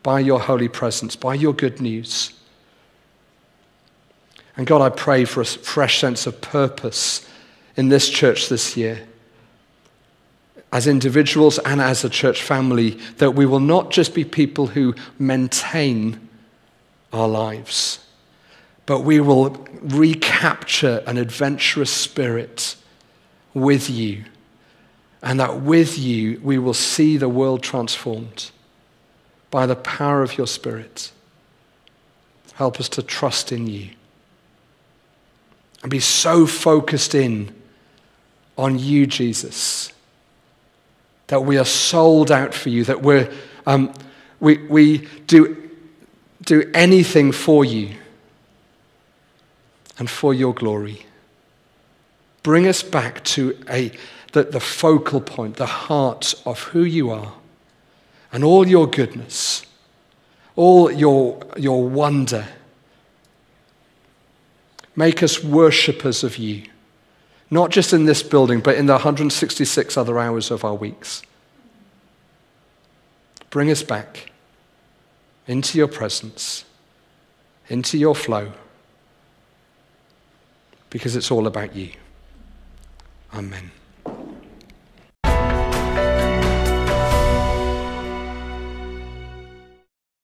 by 0.02 0.20
your 0.20 0.40
holy 0.40 0.68
presence, 0.68 1.16
by 1.16 1.34
your 1.34 1.52
good 1.52 1.80
news. 1.80 2.32
And 4.56 4.66
God, 4.66 4.82
I 4.82 4.88
pray 4.88 5.24
for 5.24 5.40
a 5.40 5.44
fresh 5.44 6.00
sense 6.00 6.26
of 6.26 6.40
purpose 6.40 7.28
in 7.76 7.88
this 7.88 8.08
church 8.08 8.48
this 8.48 8.76
year. 8.76 9.06
As 10.72 10.86
individuals 10.86 11.58
and 11.60 11.80
as 11.80 12.04
a 12.04 12.10
church 12.10 12.42
family, 12.42 12.98
that 13.18 13.32
we 13.32 13.46
will 13.46 13.60
not 13.60 13.90
just 13.90 14.14
be 14.14 14.24
people 14.24 14.66
who 14.68 14.94
maintain 15.18 16.28
our 17.12 17.28
lives, 17.28 18.04
but 18.86 19.00
we 19.00 19.20
will 19.20 19.66
recapture 19.80 21.02
an 21.06 21.16
adventurous 21.16 21.90
spirit 21.90 22.76
with 23.54 23.88
you. 23.88 24.24
And 25.26 25.40
that 25.40 25.62
with 25.62 25.98
you, 25.98 26.40
we 26.40 26.56
will 26.56 26.72
see 26.72 27.16
the 27.16 27.28
world 27.28 27.60
transformed 27.60 28.52
by 29.50 29.66
the 29.66 29.74
power 29.74 30.22
of 30.22 30.38
your 30.38 30.46
Spirit. 30.46 31.10
Help 32.54 32.78
us 32.78 32.88
to 32.90 33.02
trust 33.02 33.50
in 33.50 33.66
you 33.66 33.90
and 35.82 35.90
be 35.90 35.98
so 35.98 36.46
focused 36.46 37.12
in 37.12 37.52
on 38.56 38.78
you, 38.78 39.04
Jesus, 39.04 39.92
that 41.26 41.40
we 41.40 41.58
are 41.58 41.64
sold 41.64 42.30
out 42.30 42.54
for 42.54 42.68
you, 42.68 42.84
that 42.84 43.02
we're, 43.02 43.28
um, 43.66 43.92
we, 44.38 44.58
we 44.68 45.08
do, 45.26 45.70
do 46.44 46.70
anything 46.72 47.32
for 47.32 47.64
you 47.64 47.96
and 49.98 50.08
for 50.08 50.32
your 50.32 50.54
glory. 50.54 51.04
Bring 52.44 52.68
us 52.68 52.84
back 52.84 53.24
to 53.24 53.58
a, 53.68 53.90
the, 54.36 54.44
the 54.44 54.60
focal 54.60 55.20
point, 55.20 55.56
the 55.56 55.66
heart 55.66 56.34
of 56.44 56.60
who 56.64 56.84
you 56.84 57.10
are 57.10 57.32
and 58.32 58.44
all 58.44 58.66
your 58.66 58.86
goodness, 58.86 59.64
all 60.56 60.90
your, 60.90 61.40
your 61.56 61.88
wonder 61.88 62.46
Make 64.96 65.22
us 65.22 65.44
worshippers 65.44 66.24
of 66.24 66.38
you, 66.38 66.62
not 67.50 67.70
just 67.70 67.92
in 67.92 68.06
this 68.06 68.22
building, 68.22 68.60
but 68.60 68.76
in 68.76 68.86
the 68.86 68.94
166 68.94 69.96
other 69.96 70.18
hours 70.18 70.50
of 70.50 70.64
our 70.64 70.74
weeks. 70.74 71.22
Bring 73.50 73.70
us 73.70 73.82
back 73.82 74.32
into 75.46 75.76
your 75.76 75.86
presence, 75.86 76.64
into 77.68 77.98
your 77.98 78.14
flow, 78.14 78.52
because 80.88 81.14
it's 81.14 81.30
all 81.30 81.46
about 81.46 81.76
you. 81.76 81.92
Amen. 83.34 83.70